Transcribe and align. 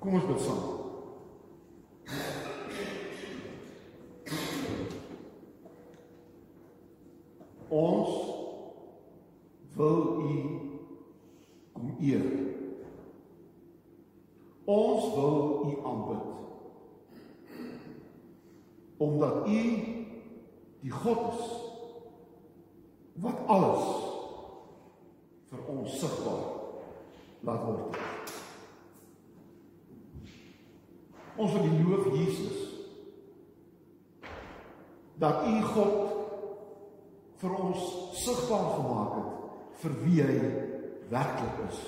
Kom 0.00 0.14
ons 0.14 0.26
bid 0.28 0.40
saam. 0.40 0.78
Ons 7.68 8.12
wil 9.74 10.04
U 10.22 10.36
kom 11.74 11.96
eer. 12.00 12.28
Ons 14.64 15.08
wil 15.16 15.40
U 15.66 15.74
aanbid. 15.90 16.24
Omdat 18.98 19.46
U 19.46 19.62
die 20.80 20.94
God 20.94 21.32
is 21.32 21.42
wat 23.18 23.42
alles 23.50 23.88
vir 25.50 25.66
ons 25.74 25.98
sigbaar 25.98 26.44
laat 27.42 27.66
word. 27.66 28.07
Ons 31.38 31.52
wil 31.52 31.66
loof 31.86 32.06
Jesus 32.18 32.66
dat 35.18 35.46
U 35.46 35.60
God 35.62 36.16
vir 37.38 37.54
ons 37.54 37.84
sigbaar 38.18 38.72
gemaak 38.74 39.12
het 39.18 39.78
vir 39.82 39.94
wie 40.02 40.22
hy 40.26 40.38
werklik 41.10 41.60
is. 41.68 41.82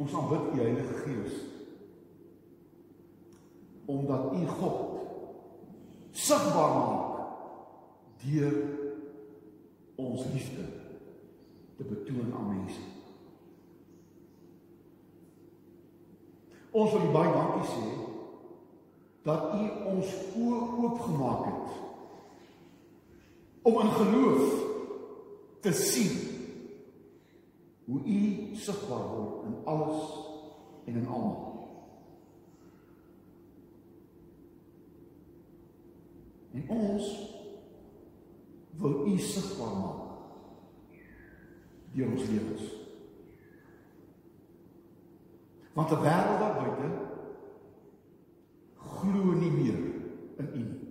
Ons 0.00 0.16
aanbid 0.16 0.52
U 0.52 0.60
Heilige 0.60 1.00
Gees 1.06 1.40
omdat 3.90 4.28
U 4.36 4.44
God 4.60 5.00
sigbaar 6.12 6.76
maak 6.76 7.16
deur 8.22 8.60
ons 9.96 10.28
liefde 10.32 10.79
te 11.80 11.86
betoon 11.88 12.34
aan 12.36 12.48
mense. 12.56 12.80
Ons 16.70 16.92
wil 16.92 17.06
baie 17.14 17.30
dankie 17.32 17.68
sê 17.72 17.86
dat 19.24 19.54
U 19.56 19.62
ons 19.92 20.10
oë 20.40 20.58
oopgemaak 20.84 21.46
het 21.46 21.78
om 23.70 23.78
in 23.80 23.94
geloof 23.96 24.44
te 25.64 25.72
sien 25.76 26.12
hoe 27.88 28.00
U 28.04 28.20
sigbaar 28.60 29.08
word 29.14 29.48
in 29.48 29.56
alles 29.72 30.04
en 30.84 31.00
in 31.00 31.08
almal. 31.08 31.48
En 36.60 36.70
ons 36.76 37.10
wil 38.84 39.02
U 39.08 39.18
sigbaar 39.32 39.74
maak 39.80 40.09
deur 41.92 42.10
ons 42.10 42.28
lewens. 42.28 42.62
Want 45.72 45.90
'n 45.90 46.02
wêreld 46.02 46.38
daar 46.38 46.54
buite 46.54 46.88
glo 48.76 49.32
nie 49.32 49.50
meer 49.50 49.78
in 50.36 50.48
U 50.54 50.58
nie. 50.58 50.88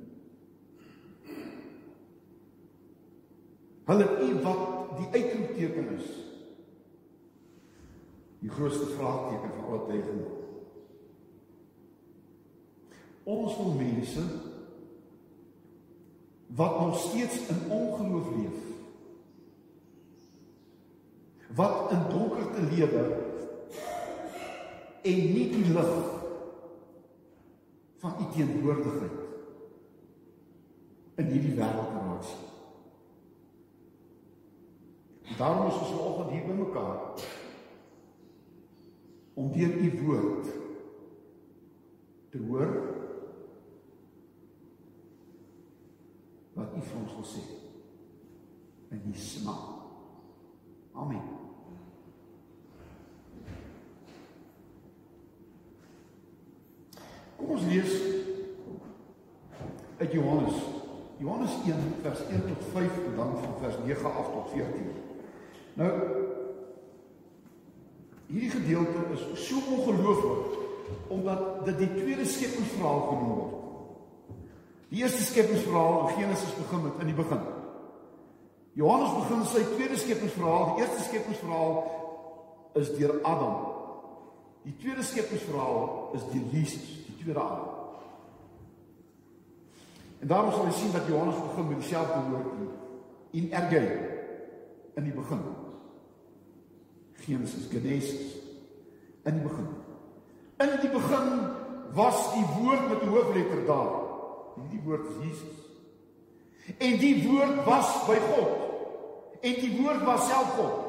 Hulle 3.89 4.07
U 4.21 4.41
wat 4.41 4.97
die 4.97 5.07
uitroepteken 5.21 5.89
is. 5.97 6.09
Die 8.39 8.49
grootste 8.49 8.85
vraagteken 8.85 9.49
van 9.55 9.65
alle 9.65 9.85
tye. 9.87 10.27
Ons 13.23 13.57
wil 13.57 13.73
mense 13.77 14.21
wat 16.55 16.79
nog 16.79 16.99
steeds 16.99 17.47
in 17.47 17.71
ongeloof 17.71 18.29
leef 18.35 18.78
wat 21.55 21.91
in 21.91 22.03
donkerte 22.09 22.61
lewe 22.69 23.03
en 25.01 25.17
nie 25.33 25.47
die 25.49 25.73
lig 25.73 25.95
van 27.99 28.13
u 28.19 28.27
teenwoordigheid 28.35 29.17
in 31.19 31.25
hierdie 31.33 31.55
wêreld 31.57 31.95
raak 32.19 32.23
sien. 32.23 32.45
Daarom 35.37 35.67
is 35.67 35.79
ons 35.79 35.91
vanoggend 35.93 36.31
hier 36.31 36.45
bymekaar 36.47 36.99
om 39.33 39.51
deur 39.51 39.75
u 39.85 39.89
woord 40.03 40.47
te 42.29 42.37
hoor 42.47 42.71
wat 46.53 46.75
u 46.75 46.81
vir 46.91 47.01
ons 47.01 47.17
wil 47.19 47.27
sê 47.33 47.43
in 48.89 49.03
Jesus 49.11 49.43
naam. 49.45 49.78
Amen. 50.99 51.21
Kom 57.35 57.49
ons 57.55 57.67
lees 57.71 57.93
uit 59.97 60.11
Johannes. 60.11 60.57
Johannes 61.19 61.55
1 61.65 61.75
vers 62.01 62.25
1 62.27 62.47
tot 62.47 62.65
5 62.71 62.97
en 63.05 63.15
dan 63.15 63.31
van 63.43 63.55
vers 63.61 63.77
9 63.85 64.13
af 64.13 64.31
tot 64.33 64.49
14. 64.51 64.91
Nou 65.73 65.91
hierdie 68.29 68.49
gedeelte 68.49 69.05
is 69.13 69.47
so 69.47 69.61
ongelooflik 69.75 70.57
omdat 71.07 71.65
dit 71.65 71.77
die 71.77 71.93
tweede 71.95 72.25
skepingsverhaal 72.25 72.99
genoem 73.07 73.31
word. 73.37 73.55
Die 74.89 75.01
eerste 75.01 75.23
skepingsverhaal 75.23 76.09
in 76.09 76.15
Genesis 76.15 76.53
begin 76.57 76.83
met 76.83 76.99
in 76.99 77.11
die 77.11 77.17
begin. 77.17 77.41
Johannes 78.79 79.11
begin 79.17 79.41
sy 79.49 79.63
tweede 79.73 79.97
skepingsverhaal. 79.99 80.69
Die 80.69 80.85
eerste 80.85 81.03
skepingsverhaal 81.09 81.73
is 82.79 82.93
deur 82.95 83.17
Adam. 83.27 83.57
Die 84.63 84.75
tweede 84.79 85.03
skepingsverhaal 85.03 86.13
is 86.15 86.23
deur 86.31 86.45
Jesus 86.53 86.99
tweede 87.19 87.39
Adam. 87.39 87.67
En 90.19 90.27
daarom 90.27 90.51
sal 90.51 90.69
jy 90.69 90.75
sien 90.75 90.93
dat 90.95 91.07
Johannes 91.07 91.41
begin 91.41 91.67
met 91.67 91.81
dieselfde 91.81 92.21
woord 92.29 93.35
in 93.35 93.51
erge 93.51 93.81
in 94.95 95.03
die 95.03 95.15
begin. 95.15 95.43
Genesis, 97.23 97.67
Genesis 97.71 98.37
in 99.27 99.39
die 99.39 99.43
begin. 99.43 99.67
In 100.63 100.73
die 100.81 100.91
begin 100.91 101.29
was 101.95 102.23
die 102.33 102.45
woord 102.55 102.87
met 102.89 103.03
die 103.03 103.11
hoofletter 103.11 103.65
daar. 103.67 103.93
Die 104.71 104.81
woord 104.83 105.05
is 105.11 105.21
Jesus. 105.27 105.59
En 106.77 106.97
die 106.99 107.15
woord 107.27 107.63
was 107.67 107.93
by 108.07 108.19
God. 108.31 108.68
En 109.41 109.53
die 109.63 109.81
woord 109.81 110.03
was 110.03 110.27
self 110.27 110.53
God. 110.57 110.85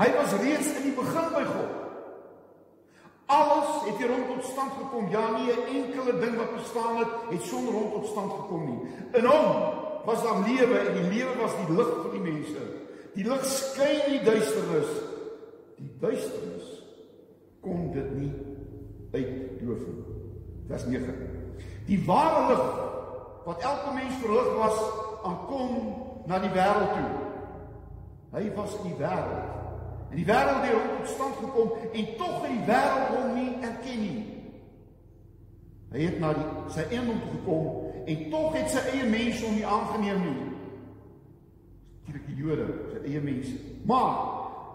Hy 0.00 0.08
was 0.16 0.32
reeds 0.40 0.72
in 0.78 0.86
die 0.88 0.96
begin 0.96 1.32
by 1.34 1.44
God. 1.44 1.78
Alles 3.32 3.84
het 3.86 4.00
hier 4.00 4.10
rond 4.10 4.28
tot 4.28 4.44
stand 4.44 4.72
gekom. 4.76 5.08
Ja, 5.10 5.24
nie 5.36 5.52
'n 5.52 5.66
enkele 5.76 6.18
ding 6.20 6.36
wat 6.36 6.54
bestaan 6.54 6.96
het, 6.96 7.12
het 7.30 7.42
sonder 7.42 7.74
hom 7.74 7.92
tot 7.92 8.06
stand 8.06 8.32
gekom 8.32 8.64
nie. 8.64 8.80
In 9.12 9.24
hom 9.24 9.72
was 10.04 10.22
daar 10.22 10.40
lewe 10.48 10.78
en 10.78 10.94
die 10.94 11.18
lewe 11.18 11.36
was 11.40 11.54
die 11.56 11.76
lig 11.76 11.90
vir 12.02 12.10
die 12.10 12.32
mense. 12.32 12.62
Die 13.14 13.24
lig 13.28 13.44
skyn 13.44 14.00
in 14.06 14.12
die 14.12 14.24
duisternis. 14.24 14.90
Die 15.76 15.96
duisternis 16.00 16.68
kon 17.60 17.92
dit 17.92 18.10
nie 18.18 18.32
uitdoof 19.12 19.78
nie. 19.86 20.04
Vers 20.68 20.84
9. 20.84 21.14
Die 21.86 22.04
ware 22.06 22.48
lig 22.48 22.64
wat 23.44 23.62
elke 23.62 23.94
mens 23.94 24.14
verlig 24.22 24.54
was, 24.56 24.78
aankom 25.22 26.01
na 26.26 26.38
die 26.42 26.52
wêreld 26.54 26.94
toe. 26.96 27.10
Hy 28.32 28.46
was 28.56 28.78
die 28.82 28.96
wêreld 29.00 29.52
En 30.12 30.18
die 30.18 30.26
wêreld 30.28 30.60
het 30.60 30.74
hom 30.76 30.96
tot 30.98 31.08
stand 31.08 31.36
gekom 31.40 31.70
en 31.92 32.08
tog 32.16 32.42
het 32.42 32.50
die 32.52 32.64
wêreld 32.68 33.12
hom 33.14 33.28
nie 33.34 33.52
erken 33.64 34.00
nie. 34.00 34.24
Hy 35.92 36.02
het 36.04 36.18
na 36.20 36.32
die, 36.36 36.48
sy 36.74 36.84
eie 36.90 37.04
toe 37.06 37.30
gekom 37.30 37.70
en 38.04 38.26
tog 38.34 38.58
het 38.58 38.68
sy 38.74 38.82
eie 38.90 39.06
mense 39.08 39.40
hom 39.46 39.56
nie 39.56 39.64
aangeneem 39.76 40.20
nie. 40.26 40.50
Natuurlik 42.02 42.28
die 42.28 42.36
Jode, 42.42 42.66
sy 42.92 43.00
eie 43.06 43.22
mense. 43.24 43.56
Maar 43.88 44.12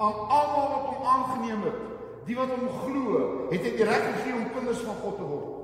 aan 0.01 0.18
almal 0.39 0.74
wat 0.74 0.89
hom 0.89 1.06
aangeneem 1.13 1.68
het, 1.68 1.86
die 2.25 2.39
wat 2.39 2.56
hom 2.56 2.74
glo, 2.81 3.22
het 3.51 3.62
hy 3.62 3.75
die 3.77 3.89
reg 3.92 4.10
gegee 4.10 4.39
om 4.39 4.51
kinders 4.56 4.81
van 4.89 5.00
God 5.04 5.22
te 5.22 5.30
word. 5.36 5.56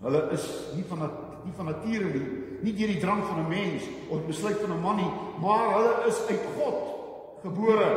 Hulle 0.00 0.28
is 0.32 0.46
nie 0.76 0.84
van 0.88 1.10
nie 1.44 1.54
van 1.56 1.70
nature 1.70 2.10
nie, 2.12 2.26
nie 2.62 2.74
deur 2.76 2.92
die 2.92 3.00
drang 3.00 3.22
van 3.24 3.44
'n 3.44 3.48
mens 3.48 3.82
of 4.10 4.26
besluit 4.26 4.58
van 4.60 4.72
'n 4.76 4.82
man 4.82 4.96
nie, 4.96 5.12
maar 5.40 5.74
hulle 5.74 6.06
is 6.06 6.18
uit 6.28 6.44
God 6.56 6.76
gebore 7.42 7.90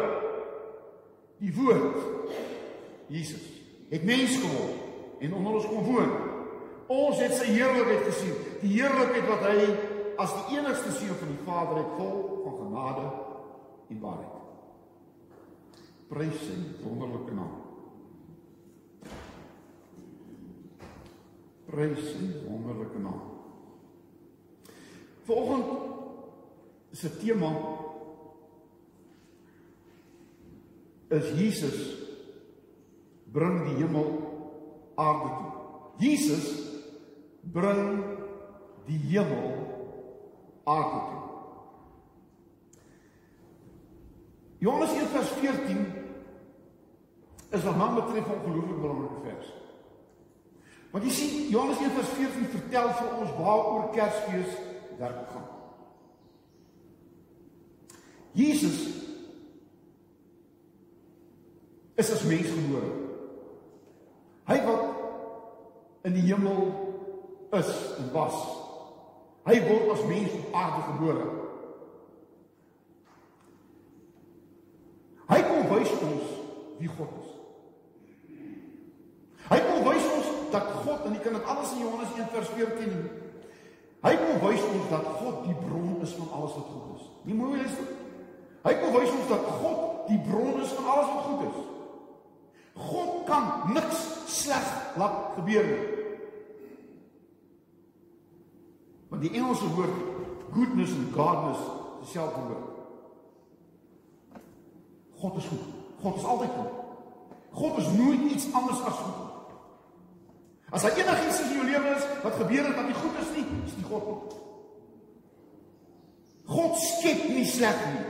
die 1.40 1.54
woord 1.54 1.98
Jesus 3.08 3.52
het 3.92 4.04
mens 4.04 4.38
geword 4.40 5.20
en 5.20 5.34
onder 5.34 5.54
ons 5.54 5.66
kom 5.68 5.84
woon. 5.84 6.12
Ons 6.92 7.20
het 7.22 7.34
sy 7.38 7.52
heerlikheid 7.54 8.06
gesien, 8.08 8.38
die 8.64 8.74
heerlikheid 8.74 9.28
wat 9.30 9.44
hy 9.48 9.66
as 10.22 10.34
die 10.38 10.58
enigste 10.58 10.94
seun 10.96 11.18
van 11.20 11.32
die 11.32 11.44
Vader 11.46 11.82
het 11.82 11.98
vol 12.00 12.22
van 12.46 12.56
genade 12.58 13.04
en 13.92 14.00
waarheid. 14.02 14.38
Prys 16.12 16.40
sy 16.48 16.58
wonderlike 16.84 17.36
naam. 17.36 17.61
Prys 21.72 22.02
sy 22.04 22.26
wonderlike 22.44 23.00
naam. 23.00 23.22
Vanoggend 25.24 25.70
se 26.92 27.10
tema 27.22 27.52
is 31.16 31.32
Jesus 31.40 31.78
bring 33.32 33.62
die 33.70 33.78
hemel 33.80 34.12
aarde 35.00 35.30
toe. 35.38 35.52
Jesus 36.04 36.50
bring 37.42 38.04
die 38.90 39.00
hemel 39.14 39.56
aarde 40.68 41.00
toe. 41.08 41.24
Johannes 44.62 44.92
1:14 44.92 45.86
is 47.52 47.64
wat 47.64 47.76
hom 47.76 47.96
betref 47.96 48.28
'n 48.28 48.36
ongelooflik 48.44 48.82
belangrike 48.82 49.22
vers. 49.24 49.61
Want 50.92 51.08
jy 51.08 51.12
sien 51.16 51.50
Johannes 51.50 51.80
1:14 51.80 52.52
vertel 52.52 52.90
vir 53.00 53.12
ons 53.18 53.36
waaroor 53.40 53.90
Kersfees 53.96 54.58
werk 55.00 55.30
gaan. 55.32 55.48
Jesus 58.32 58.88
is 61.96 62.12
as 62.12 62.24
mens 62.24 62.48
gebore. 62.48 62.92
Hy 64.48 64.58
wat 64.66 64.86
in 66.08 66.16
die 66.18 66.28
hemel 66.28 66.72
is 67.52 67.72
en 67.98 68.12
was. 68.12 68.38
Hy 69.48 69.58
word 69.68 69.92
as 69.96 70.04
mens 70.10 70.34
op 70.38 70.56
aarde 70.56 70.82
gebore. 70.92 71.28
Hy 75.32 75.40
kom 75.48 75.70
wys 75.72 75.92
ons 76.04 76.32
wie 76.82 76.92
God 76.92 77.12
is. 77.22 77.30
Hy 79.52 79.60
kom 79.68 79.86
wys 79.88 80.08
ons 80.16 80.32
dat 80.52 80.68
God 80.84 80.92
en 81.12 81.18
jy 81.18 81.24
kan 81.26 81.36
dit 81.36 81.50
alles 81.52 81.74
in 81.76 81.84
Johannes 81.84 82.14
1:14 82.16 83.20
Hy 84.02 84.14
kom 84.18 84.40
wys 84.42 84.62
ons 84.66 84.88
dat 84.90 85.10
God 85.20 85.44
die 85.46 85.58
bron 85.62 86.00
is 86.02 86.14
van 86.18 86.30
alles 86.34 86.54
wat 86.58 86.70
goed 86.72 86.96
is. 86.98 87.10
Nie 87.28 87.36
mooi 87.38 87.60
is 87.62 87.76
dit? 87.78 87.90
Hy 88.66 88.74
kom 88.80 88.96
wys 88.96 89.12
ons 89.14 89.30
dat 89.30 89.44
God 89.62 90.08
die 90.08 90.18
bron 90.26 90.62
is 90.62 90.74
van 90.78 90.88
alles 90.90 91.12
wat 91.12 91.28
goed 91.28 91.44
is. 91.50 91.60
God 92.82 93.12
kan 93.28 93.74
niks 93.76 94.02
sleg 94.32 94.72
laat 94.98 95.36
gebeur 95.36 95.70
nie. 95.70 95.84
Want 99.12 99.26
die 99.28 99.34
Engelse 99.38 99.70
woord 99.76 100.02
goodness 100.56 100.96
en 100.98 101.10
godness 101.14 101.62
is 101.62 102.08
dieselfde 102.08 102.42
woord. 102.48 102.70
God 105.22 105.38
is 105.38 105.52
goed. 105.52 105.68
God 106.02 106.16
is 106.18 106.26
altyd 106.26 106.56
goed. 106.58 106.80
God 107.54 107.78
is 107.78 107.92
nooit 108.00 108.32
iets 108.32 108.50
anders 108.54 108.82
as 108.82 109.04
goed. 109.04 109.31
As 110.72 110.86
daar 110.86 110.96
enigiets 110.96 111.42
in 111.44 111.56
jou 111.58 111.66
lewe 111.68 111.96
is 111.98 112.06
wat 112.24 112.38
gebeur 112.40 112.68
het 112.68 112.78
wat 112.78 112.88
nie 112.88 112.96
goed 112.96 113.18
is 113.20 113.32
nie, 113.36 113.46
is 113.68 113.76
dit 113.76 113.88
God 113.92 114.08
nie. 114.08 114.40
God 116.52 116.78
skep 116.80 117.26
nie 117.32 117.46
sleg 117.48 117.82
nie. 117.92 118.06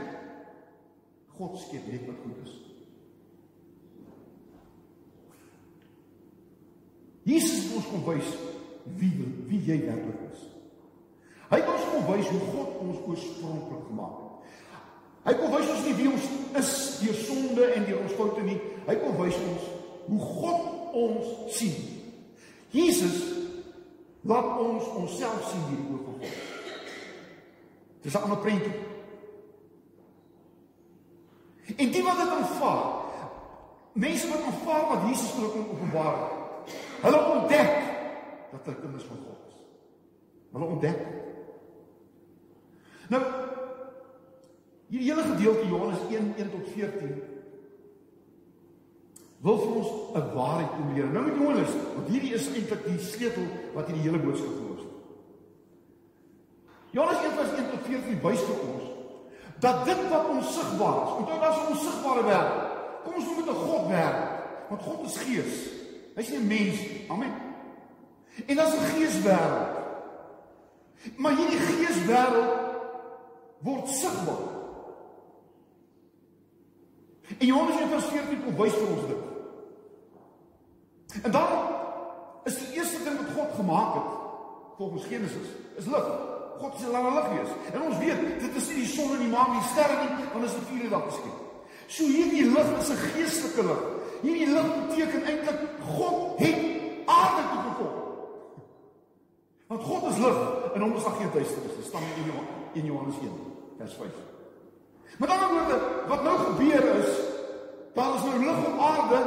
God 1.38 1.58
skep 1.58 1.86
net 1.90 2.06
wat 2.06 2.20
goed 2.22 2.38
is. 2.46 2.54
Jesus 7.26 7.64
het 7.64 7.76
ons 7.78 7.90
kom 7.90 8.02
wys 8.06 8.30
wie 8.98 9.12
wie 9.50 9.60
jy 9.66 9.78
werklik 9.84 10.22
is. 10.32 10.42
Hy 11.52 11.60
het 11.60 11.70
ons 11.70 11.88
kom 11.92 12.06
wys 12.08 12.30
hoe 12.32 12.42
God 12.50 12.78
ons 12.82 13.02
oorspronklik 13.12 13.86
gemaak 13.90 14.18
het. 14.18 14.28
Hy 15.22 15.34
kom 15.38 15.52
wys 15.54 15.70
ons 15.70 15.84
nie 15.86 15.96
wie 16.00 16.10
ons 16.10 16.28
is 16.58 16.72
deur 17.02 17.18
sonde 17.26 17.68
en 17.76 17.86
deur 17.86 18.00
ons 18.02 18.16
foute 18.18 18.46
nie. 18.46 18.58
Hy 18.88 18.96
kom 19.02 19.18
wys 19.20 19.38
ons 19.38 19.68
hoe 20.08 20.22
God 20.30 20.94
ons 20.98 21.34
sien. 21.54 21.91
Jesus 22.72 23.20
laat 24.24 24.58
ons 24.58 24.84
onsself 24.96 25.50
sien 25.50 25.64
hier 25.68 25.84
oor 25.92 26.04
God. 26.06 26.26
Dis 28.02 28.14
'n 28.14 28.22
ander 28.24 28.38
prentjie. 28.38 28.80
En 31.76 31.90
die 31.90 32.02
wat 32.02 32.16
dit 32.16 32.28
aanvaar, 32.28 32.84
mense 33.92 34.28
wat 34.28 34.42
aanvaar 34.42 34.86
wat 34.88 35.08
Jesus 35.08 35.30
vir 35.30 35.42
hulle 35.42 35.68
openbaar 35.68 36.16
het, 36.20 36.74
hulle 37.02 37.20
ontdek 37.34 37.72
dat 38.50 38.64
hulle 38.64 38.80
kinders 38.80 39.04
van 39.04 39.16
God 39.16 39.40
is. 39.48 39.58
Hulle 40.52 40.64
ontdek. 40.64 40.98
Nou 43.08 43.22
hierdie 44.88 45.08
hele 45.12 45.22
gedeelte 45.22 45.68
Johannes 45.68 46.00
1:1 46.08 46.50
tot 46.50 46.68
14 46.74 47.31
wil 49.42 49.58
vir 49.58 49.74
ons 49.74 49.90
'n 50.14 50.34
waarheid 50.34 50.70
kom 50.70 50.94
leer. 50.94 51.06
Nou 51.06 51.24
met 51.24 51.34
Johannes, 51.34 51.72
want 51.94 52.08
hierdie 52.08 52.34
is 52.34 52.46
eintlik 52.46 52.84
die 52.86 52.98
sleutel 52.98 53.46
wat 53.74 53.86
hierdie 53.86 54.02
hele 54.02 54.18
boodskap 54.18 54.54
verlos. 54.58 54.86
Johannes 56.90 57.24
1:1 57.24 57.70
tot 57.70 57.82
14 57.86 58.20
wys 58.22 58.40
vir 58.40 58.58
ons 58.68 58.84
dat 59.58 59.84
dit 59.84 60.08
wat 60.10 60.28
onsigbaar 60.28 61.02
is, 61.04 61.12
onthou 61.18 61.38
dat 61.40 61.52
is 61.54 61.60
'n 61.62 61.70
onsigbare 61.72 62.22
wêreld. 62.22 62.62
Kom 63.04 63.14
ons 63.14 63.24
noem 63.24 63.36
dit 63.36 63.48
'n 63.48 63.64
God 63.66 63.86
wêreld, 63.88 64.30
want 64.68 64.82
God 64.82 65.06
is 65.06 65.16
gees. 65.16 65.54
Hy's 66.14 66.28
nie 66.28 66.38
'n 66.38 66.46
mens 66.46 66.80
nie. 66.80 67.04
Amen. 67.08 67.32
En 68.46 68.58
is 68.58 68.74
'n 68.74 68.90
geeswêreld. 68.94 69.68
Maar 71.16 71.36
hierdie 71.36 71.58
geeswêreld 71.58 72.52
word 73.58 73.88
sigbaar. 73.88 74.50
En 77.38 77.46
Johannes 77.46 77.80
1:14 77.80 78.44
kom 78.44 78.56
wys 78.56 78.72
vir 78.72 78.88
ons 78.88 79.06
dit. 79.06 79.21
En 81.22 81.30
dan 81.30 81.48
is 82.44 82.58
die 82.58 82.72
eerste 82.78 83.02
ding 83.04 83.16
wat 83.20 83.34
God 83.36 83.54
gemaak 83.54 83.94
het 83.94 84.10
volgens 84.76 85.04
Genesis 85.04 85.48
is 85.76 85.84
lig. 85.84 86.06
God 86.58 86.74
sê 86.80 86.90
laat 86.90 87.14
lig 87.14 87.28
wees. 87.36 87.52
En 87.72 87.82
ons 87.82 87.98
weet 87.98 88.20
dit 88.40 88.56
is 88.60 88.68
nie 88.68 88.82
die 88.82 88.90
son 88.90 89.14
en 89.14 89.24
die 89.24 89.32
maan 89.32 89.52
en 89.52 89.60
die 89.60 89.70
sterre 89.72 89.96
nie, 90.00 90.26
want 90.32 90.46
is 90.46 90.56
die 90.58 90.68
vierde 90.70 90.90
dag 90.94 91.04
geskep. 91.10 91.38
So 91.86 92.08
hierdie 92.08 92.46
lig 92.50 92.70
is 92.78 92.90
'n 92.90 93.02
geestelike 93.12 93.62
lig. 93.68 93.82
Hierdie 94.22 94.50
lig 94.54 94.68
beteken 94.86 95.24
eintlik 95.24 95.60
God 95.96 96.38
het 96.38 96.60
aarde 97.06 97.42
toe 97.50 97.62
gekom. 97.68 97.94
Want 99.66 99.82
God 99.82 100.02
is 100.12 100.18
lig 100.18 100.38
en 100.74 100.80
hom 100.80 100.96
is 100.96 101.04
daar 101.04 101.18
geen 101.20 101.32
duisternis. 101.32 101.76
Dit 101.76 101.86
staan 101.86 102.02
in 102.72 102.84
Johannes 102.84 103.16
1 103.22 103.32
vers 103.78 103.94
5. 103.94 104.08
Met 105.18 105.30
ander 105.30 105.48
woorde, 105.48 105.78
wat 106.08 106.22
nou 106.22 106.36
gebeur 106.38 106.84
is, 106.96 107.10
daar 107.94 108.14
is 108.14 108.22
nou 108.22 108.38
lig 108.44 108.66
op 108.66 108.80
aarde 108.80 109.20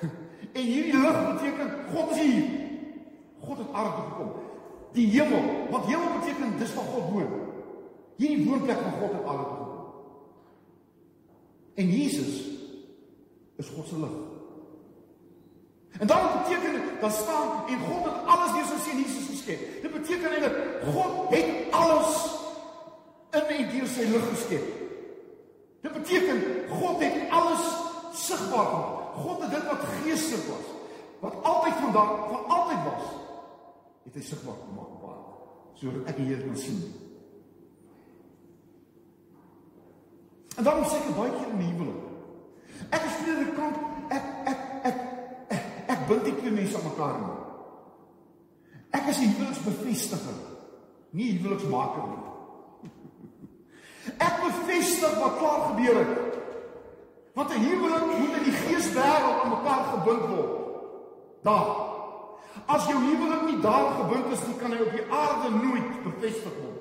En 0.52 0.62
hierdie 0.62 1.00
lig 1.00 1.18
beteken 1.32 1.70
God 1.94 2.10
is 2.10 2.20
hier. 2.20 2.44
God 3.40 3.58
het 3.58 3.72
aarde 3.72 3.90
toe 3.96 4.04
gekom. 4.10 4.32
Die 4.92 5.06
hemel, 5.10 5.42
want 5.70 5.84
hemel 5.84 6.18
beteken 6.20 6.58
dis 6.58 6.70
van 6.70 6.84
God 6.84 7.10
woon. 7.10 7.30
Hierdie 8.16 8.48
woonplek 8.48 8.78
van 8.78 8.92
God 9.00 9.12
het 9.12 9.24
aarde 9.24 9.44
toe 9.44 9.56
gekom. 9.56 9.72
En 11.74 11.90
Jesus 11.90 12.44
is 13.56 13.68
God 13.76 13.88
se 13.88 13.98
lig. 13.98 14.20
En 15.98 16.06
dan 16.06 16.18
beteken 16.42 16.72
dit 16.72 17.00
dat 17.00 17.12
staan 17.12 17.68
en 17.68 17.78
God 17.78 18.04
het 18.04 18.26
alles 18.26 18.52
deur 18.52 18.68
sy 18.68 18.78
seun 18.84 19.02
Jesus 19.02 19.26
geskep. 19.30 19.60
Dit 19.82 19.92
beteken 19.92 20.30
eintlik 20.30 20.56
God 20.92 21.34
het 21.34 21.48
alles 21.70 22.16
in 23.32 23.44
en 23.56 23.70
deur 23.72 23.86
sy 23.88 24.08
lig 24.12 24.28
geskep. 24.28 24.64
Dit 25.82 25.92
beteken 25.92 26.42
God 26.68 27.00
het 27.04 27.30
alles 27.30 27.64
sigbaar 28.12 28.66
gemaak. 28.66 29.01
God 29.14 29.42
het 29.44 29.50
dit 29.50 29.68
wat 29.68 29.86
geestelik 30.02 30.46
was, 30.48 30.68
wat 31.20 31.38
altyd 31.42 31.80
vandag 31.84 32.12
van 32.30 32.44
altyd 32.56 32.82
was, 32.88 33.06
het 34.04 34.18
hy 34.18 34.24
sigbaar 34.26 34.58
gemaak 34.64 35.06
aarde, 35.08 35.34
sodat 35.80 36.10
ek 36.12 36.20
die 36.20 36.28
Here 36.30 36.46
kan 36.46 36.58
sien. 36.58 36.82
En 40.56 40.64
dan 40.64 40.84
sê 40.84 40.98
ek 41.00 41.14
baie 41.16 41.32
keer 41.36 41.52
in 41.52 41.62
die 41.62 41.70
huwelik. 41.72 42.08
Ek 42.92 43.06
is 43.08 43.20
nie 43.26 43.36
die 43.38 43.52
kant 43.56 43.78
ek 44.12 44.26
ek 44.52 44.64
ek 44.90 44.98
ek, 45.56 45.68
ek 45.94 46.02
bind 46.08 46.26
nie 46.26 46.34
twee 46.40 46.54
mense 46.56 46.76
aan 46.78 46.88
mekaar 46.88 47.16
nie. 47.22 47.38
Ek 48.92 49.08
is 49.08 49.18
'n 49.18 49.32
huweliksbevestiger, 49.32 50.38
nie 51.16 51.30
huweliksmaker 51.38 52.04
nie. 52.10 52.90
Ek 54.26 54.34
bevestig 54.42 55.14
wat 55.22 55.38
klaar 55.38 55.60
gebeur 55.70 55.96
het. 56.02 56.31
Want 57.34 57.50
'n 57.50 57.64
huwelik 57.64 58.04
moet 58.06 58.36
in 58.36 58.42
die 58.42 58.58
geeswêreld 58.64 59.42
aan 59.42 59.48
mekaar 59.48 59.84
gebind 59.84 60.26
word. 60.28 60.52
Daar. 61.42 61.70
As 62.66 62.86
jou 62.86 62.98
huwelik 63.00 63.42
nie 63.42 63.60
daar 63.60 63.90
gebind 63.90 64.32
is 64.32 64.46
nie, 64.46 64.56
kan 64.56 64.72
hy 64.72 64.80
op 64.82 64.92
die 64.92 65.06
aarde 65.10 65.48
nooit 65.50 66.02
bevestig 66.04 66.54
word. 66.62 66.80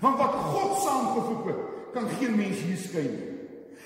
Want 0.00 0.18
wat 0.18 0.34
God 0.34 0.78
saamgevoeg 0.82 1.44
het, 1.46 1.60
kan 1.92 2.08
geen 2.18 2.36
mens 2.36 2.58
hier 2.58 2.76
skei 2.76 3.08
nie. 3.08 3.38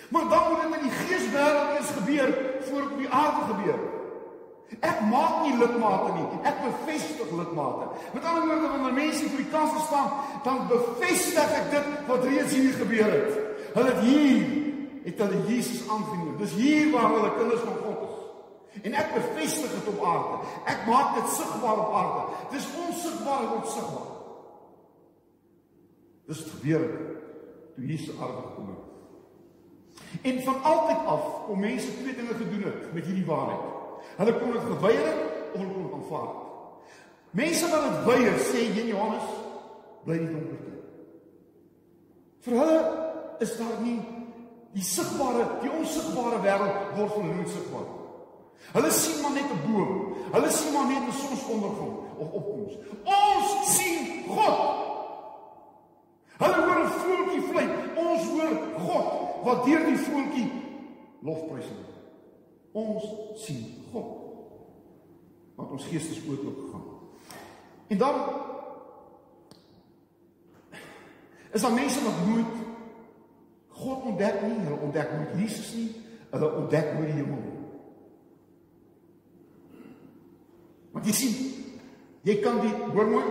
Maar 0.09 0.29
dan 0.29 0.43
moet 0.49 0.63
dit 0.63 0.81
in 0.81 0.89
die 0.89 0.99
geeswêreld 1.05 1.71
eers 1.77 1.93
gebeur 1.99 2.31
voor 2.61 2.83
op 2.83 2.99
die 2.99 3.09
aarde 3.09 3.43
gebeur. 3.53 3.79
Ek 4.81 5.01
maak 5.01 5.43
nie 5.45 5.57
lidmate 5.61 6.13
nie, 6.17 6.27
ek 6.49 6.65
bevestig 6.65 7.31
lidmate. 7.31 7.89
Met 8.13 8.25
ander 8.25 8.47
woorde, 8.49 8.69
wanneer 8.73 8.93
mense 8.93 9.29
vir 9.29 9.43
die 9.45 9.53
kans 9.53 9.77
staan, 9.85 10.13
dan 10.45 10.67
bevestig 10.69 11.57
ek 11.61 11.71
dit 11.71 11.89
wat 12.09 12.25
reeds 12.25 12.53
hier 12.57 12.73
gebeur 12.81 13.13
het. 13.13 13.41
Hulle 13.75 13.93
het 13.93 14.05
hier 14.05 14.62
het 15.05 15.19
hulle 15.19 15.41
Jesus 15.49 15.89
aangeneem. 15.89 16.37
Dis 16.39 16.55
hier 16.59 16.91
waar 16.93 17.11
hulle 17.15 17.33
kinders 17.37 17.65
van 17.67 17.81
God 17.85 18.05
is. 18.09 18.19
En 18.83 18.95
ek 18.97 19.11
bevestig 19.15 19.73
dit 19.75 19.89
op 19.93 20.05
aarde. 20.05 20.39
Ek 20.73 20.87
maak 20.89 21.17
dit 21.19 21.35
sigbaar 21.35 21.83
op 21.83 21.97
aarde. 22.01 22.23
Dis 22.55 22.69
onsigbaar 22.87 23.49
word 23.51 23.69
sigbaar. 23.69 24.09
Dis 26.31 26.47
gebeur 26.55 26.87
toe 27.75 27.85
Jesus 27.87 28.17
aarde 28.21 28.47
gekom 28.47 28.73
het. 28.73 28.89
En 30.23 30.43
van 30.43 30.63
altyd 30.63 31.07
af 31.07 31.29
kom 31.47 31.61
mense 31.61 31.93
twee 31.99 32.15
dinge 32.15 32.35
gedoen 32.35 32.63
het 32.63 32.95
met 32.95 33.05
hierdie 33.05 33.27
waarheid. 33.27 33.69
Hulle 34.17 34.39
kon 34.39 34.53
dit 34.53 34.71
geweier 34.71 35.13
of 35.53 35.61
hulle 35.61 35.73
kon 35.73 35.87
dit 35.87 35.93
aanvaar. 35.99 36.33
Mense 37.31 37.69
wat 37.73 37.85
dit 37.89 38.05
weier, 38.05 38.35
sê 38.45 38.65
in 38.69 38.91
Johannes, 38.93 39.29
bly 40.05 40.19
in 40.21 40.27
die 40.27 40.35
donkerte. 40.35 40.73
Vir 42.45 42.59
hulle 42.59 42.81
is 43.41 43.55
daar 43.57 43.79
nie 43.81 44.01
die 44.73 44.85
sigbare, 44.85 45.47
die 45.61 45.71
onsigbare 45.71 46.39
wêreld 46.45 46.95
word 46.97 47.13
vir 47.17 47.27
hulle 47.29 47.49
sigbaar. 47.49 47.91
Hulle 48.73 48.93
sien 48.97 49.21
maar 49.23 49.35
net 49.37 49.51
'n 49.51 49.61
boom. 49.67 50.15
Hulle 50.33 50.51
sien 50.51 50.73
maar 50.73 50.87
net 50.87 51.09
'n 51.09 51.13
sonsondergang 51.13 51.95
of 52.19 52.33
opkoms. 52.33 52.73
Ons 53.05 53.77
sien 53.77 54.25
God. 54.29 54.59
Hulle 56.39 56.59
hoor 56.65 56.81
'n 56.85 56.91
voeltjie 57.03 57.43
vlieg. 57.43 57.71
Ons 57.97 58.23
hoor 58.25 58.53
God 58.79 59.45
wat 59.45 59.65
deur 59.65 59.85
die 59.87 59.99
voeltjie 59.99 60.53
lofprysing. 61.21 61.85
Ons 62.73 63.05
sien 63.35 63.85
God. 63.93 64.11
Want 65.55 65.71
ons 65.71 65.85
gees 65.85 66.09
is 66.09 66.21
oop 66.29 66.59
gegaan. 66.65 66.85
En 67.89 67.99
dan 67.99 68.15
is 71.53 71.61
daar 71.61 71.73
mense 71.73 72.05
wat 72.05 72.15
God 72.25 72.62
ontdek 74.23 74.43
nie, 74.43 74.65
hulle 74.65 74.79
ontdek 74.81 75.11
nooit 75.13 75.41
Jesus 75.41 75.75
nie, 75.75 75.89
hulle 76.31 76.51
ontdek 76.61 76.93
nooit 76.95 77.11
die 77.11 77.19
hemel 77.19 77.41
nie. 77.43 77.59
Want 80.93 81.09
jy 81.09 81.15
sien, 81.17 81.35
jy 82.29 82.37
kan 82.45 82.61
die 82.63 82.73
hoor 82.93 83.09
mooi, 83.11 83.25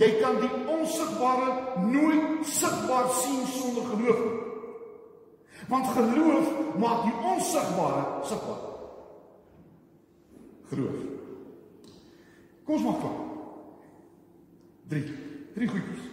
jy 0.00 0.10
kan 0.18 0.40
die 0.40 0.50
onsigbare 0.72 1.86
nooit 1.86 2.46
sigbaar 2.48 3.10
sien 3.20 3.44
sonder 3.54 3.86
geloof. 3.92 4.22
Want 5.70 5.92
geloof 5.94 6.50
maak 6.80 7.04
die 7.06 7.16
onsigbare 7.30 8.04
sigbaar. 8.26 8.62
Geloof. 10.70 11.02
Kom 12.64 12.78
ons 12.78 12.86
maak 12.86 13.02
klaar. 13.02 13.26
3. 14.90 15.04
Drie 15.54 15.68
goedjies. 15.70 16.08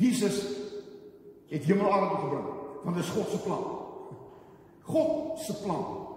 Jesus 0.00 0.44
het 1.48 1.64
hemel 1.64 1.92
aarde 1.92 2.16
gebring, 2.16 2.46
want 2.82 2.96
dit 2.96 3.04
is 3.04 3.10
God 3.10 3.28
se 3.30 3.38
plan. 3.38 3.64
God 4.82 5.38
se 5.38 5.54
plan. 5.62 6.08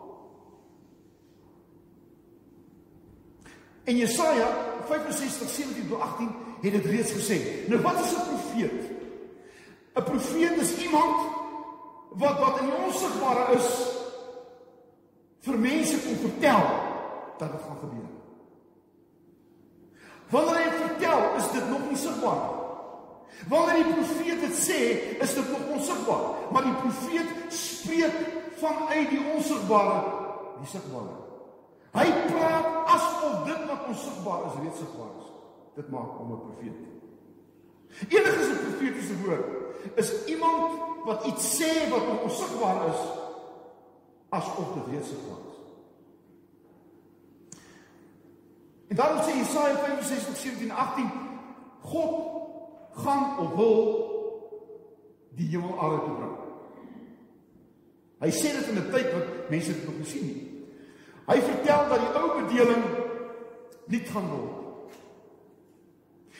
En 3.83 3.97
Jesaja 3.97 4.47
65 4.87 5.49
17 5.49 5.89
tot 5.89 5.99
18 5.99 6.29
het 6.61 6.71
dit 6.71 6.85
reeds 6.85 7.11
gesê. 7.11 7.67
Nou 7.67 7.81
wat 7.81 7.99
is 7.99 8.15
'n 8.15 8.27
profeet? 8.31 8.81
'n 9.95 10.03
Profeet 10.03 10.61
is 10.61 10.77
iemand 10.77 11.15
wat 12.09 12.39
wat 12.39 12.59
in 12.59 12.65
die 12.65 12.79
onsigbare 12.85 13.55
is 13.55 13.67
vir 15.39 15.59
mense 15.59 15.97
kom 15.99 16.15
vertel 16.15 16.63
dat 17.37 17.51
dit 17.51 17.61
gaan 17.61 17.77
gebeur. 17.79 18.11
Wanneer 20.29 20.55
hy 20.55 20.69
vertel, 20.87 21.35
is 21.35 21.51
dit 21.51 21.69
nog 21.69 21.89
nie 21.89 21.97
sigbaar 21.97 22.41
nie. 22.43 22.62
Wanneer 23.49 23.83
die 23.83 23.93
profeet 23.93 24.39
dit 24.39 24.55
sê, 24.55 24.79
is 25.19 25.33
dit 25.33 25.49
nog 25.49 25.67
onsigbaar, 25.75 26.25
maar 26.51 26.63
die 26.63 26.79
profeet 26.81 27.29
spreek 27.53 28.15
vanuit 28.61 29.09
die 29.09 29.23
onsigbare 29.35 30.23
die 30.63 30.69
sigbare. 30.71 31.19
Hy 31.93 32.05
praat 32.29 32.67
asof 32.95 33.43
dit 33.47 33.65
wat 33.69 33.89
onsigbaar 33.91 34.47
is 34.49 34.59
reeds 34.61 34.81
sigbaar 34.81 35.11
is. 35.19 35.29
Dit 35.77 35.89
maak 35.93 36.17
hom 36.17 36.31
'n 36.33 36.41
profeet. 36.45 36.77
Enige 38.09 38.43
'n 38.53 38.63
profetiese 38.65 39.15
woord 39.23 39.45
is 39.95 40.25
iemand 40.25 40.79
wat 41.05 41.25
iets 41.25 41.45
sê 41.59 41.89
wat 41.89 42.21
onsigbaar 42.23 42.87
is 42.87 43.01
asof 44.29 44.73
dit 44.73 44.87
reeds 44.93 45.09
sigbaar 45.09 45.43
is. 45.49 45.59
En 48.87 48.95
daarom 48.95 49.21
sê 49.21 49.37
Jesaja 49.37 49.75
65 49.75 50.37
17 50.37 50.71
18 50.71 51.11
God 51.81 52.42
gaan 52.95 53.39
op 53.39 53.55
wil 53.55 53.77
die 55.35 55.47
hemel 55.49 55.79
aarde 55.79 55.99
toe 56.05 56.15
bring. 56.15 56.35
Hy 58.23 58.31
sê 58.31 58.53
dit 58.55 58.67
in 58.71 58.77
'n 58.79 58.91
tyd 58.91 59.13
wat 59.13 59.49
mense 59.49 59.73
dit 59.73 59.85
nog 59.85 59.97
nie 59.97 60.05
sien 60.05 60.25
nie. 60.25 60.43
Hy 61.27 61.41
vertel 61.41 61.89
dat 61.89 61.99
die 61.99 62.13
ou 62.19 62.27
bedeling 62.41 62.83
nie 63.85 63.99
gaan 63.99 64.29
word. 64.29 64.91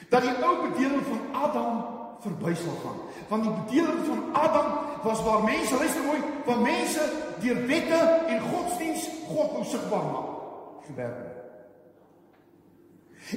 Dat 0.10 0.22
die 0.22 0.44
ou 0.44 0.70
bedeling 0.70 1.04
van 1.06 1.22
Adam 1.32 1.86
verby 2.20 2.54
sal 2.56 2.78
gaan. 2.84 3.00
Want 3.28 3.44
die 3.44 3.54
bedeling 3.64 4.06
van 4.06 4.24
Adam 4.34 4.72
was 5.04 5.24
waar 5.24 5.44
mense, 5.44 5.76
luister 5.76 6.04
mooi, 6.04 6.20
waar 6.46 6.60
mense 6.60 7.12
deur 7.40 7.68
wette 7.68 8.00
en 8.28 8.42
godsdiens 8.42 9.10
God 9.28 9.52
wou 9.52 9.64
sigbaar 9.66 10.04
maak. 10.12 10.30
Gewerk. 10.86 11.32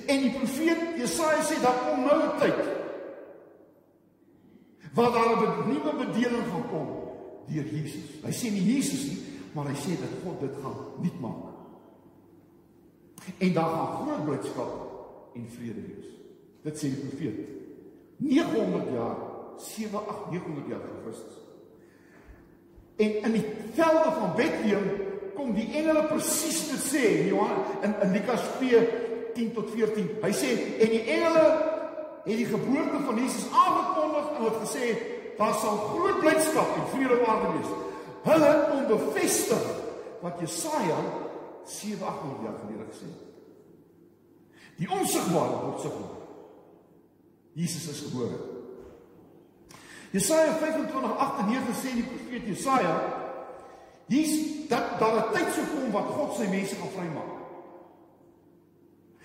En 0.07 0.21
die 0.21 0.33
profeet 0.39 0.79
Jesaja 0.97 1.43
sê 1.43 1.61
dat 1.63 1.83
kom 1.87 2.05
nou 2.05 2.23
'n 2.23 2.39
tyd 2.39 2.76
waar 4.97 5.13
daar 5.13 5.31
'n 5.37 5.69
nuwe 5.69 5.93
bedeling 6.05 6.47
gaan 6.51 6.69
kom 6.73 6.89
deur 7.47 7.67
Jesus. 7.75 8.07
Hy 8.25 8.33
sê 8.33 8.51
nie 8.51 8.65
Jesus 8.75 9.07
nie, 9.11 9.21
maar 9.55 9.69
hy 9.71 9.77
sê 9.77 9.93
dat 10.01 10.13
God 10.25 10.41
dit 10.41 10.55
gaan 10.63 10.77
nuut 11.03 11.21
maak. 11.21 11.45
En 13.39 13.53
daar 13.53 13.71
gaan 13.71 13.95
groot 13.97 14.25
blydskap 14.25 14.73
en 15.35 15.47
vrede 15.57 15.83
wees. 15.87 16.09
Dit 16.63 16.79
sê 16.79 16.91
die 16.91 17.07
profeet. 17.07 17.39
900 18.17 18.93
jaar, 18.93 19.17
7 19.59 20.07
8 20.07 20.31
900 20.31 20.67
jaar 20.69 20.81
voor 20.81 21.03
Christus. 21.05 21.37
En 22.97 23.23
in 23.23 23.33
die 23.33 23.45
velde 23.73 24.13
van 24.19 24.35
Bethlehem 24.37 24.87
kom 25.35 25.53
die 25.55 25.69
engele 25.73 26.07
presies 26.09 26.63
te 26.71 26.79
sê 26.81 27.03
in 27.21 27.27
Johannes 27.35 27.75
in, 27.83 27.95
in 28.03 28.13
Lukas 28.13 28.43
2 28.59 28.89
10 29.35 29.53
tot 29.53 29.71
14. 29.71 30.09
Hy 30.23 30.33
sê 30.33 30.53
en 30.81 30.95
die 30.95 31.03
engele 31.05 31.76
het 32.27 32.37
die 32.37 32.47
geboorte 32.47 33.03
van 33.07 33.19
Jesus 33.23 33.51
aangekondig 33.53 34.31
en 34.37 34.45
het 34.45 34.59
gesê 34.65 34.87
daar 35.37 35.55
sal 35.55 35.77
groot 35.77 36.19
blydskap 36.21 36.77
en 36.77 36.89
vrede 36.95 37.21
op 37.21 37.29
aarde 37.29 37.53
wees. 37.59 37.73
Hulle 38.27 38.53
kom 38.71 38.87
bevestig 38.87 39.67
wat 40.21 40.41
Jesaja 40.41 40.99
700 41.65 42.43
jaar 42.43 42.59
gelede 42.63 42.87
gesê 42.91 43.07
het. 43.07 43.23
Die 44.77 44.91
onsigbare 44.91 45.61
word 45.63 45.81
sigbaar. 45.81 46.17
Jesus 47.57 47.89
is 47.89 48.01
gebore. 48.09 48.39
Jesaja 50.11 50.53
25:8 50.61 51.79
sê 51.81 51.95
die 51.95 52.05
profeet 52.11 52.47
Jesaja 52.47 52.97
hier's 54.07 54.35
dat 54.69 54.99
daar 54.99 55.17
'n 55.17 55.33
tyd 55.33 55.49
sou 55.55 55.67
kom 55.67 55.93
wat 55.93 56.11
God 56.17 56.37
sy 56.37 56.47
mense 56.51 56.75
gaan 56.75 56.95
vrymaak. 56.97 57.33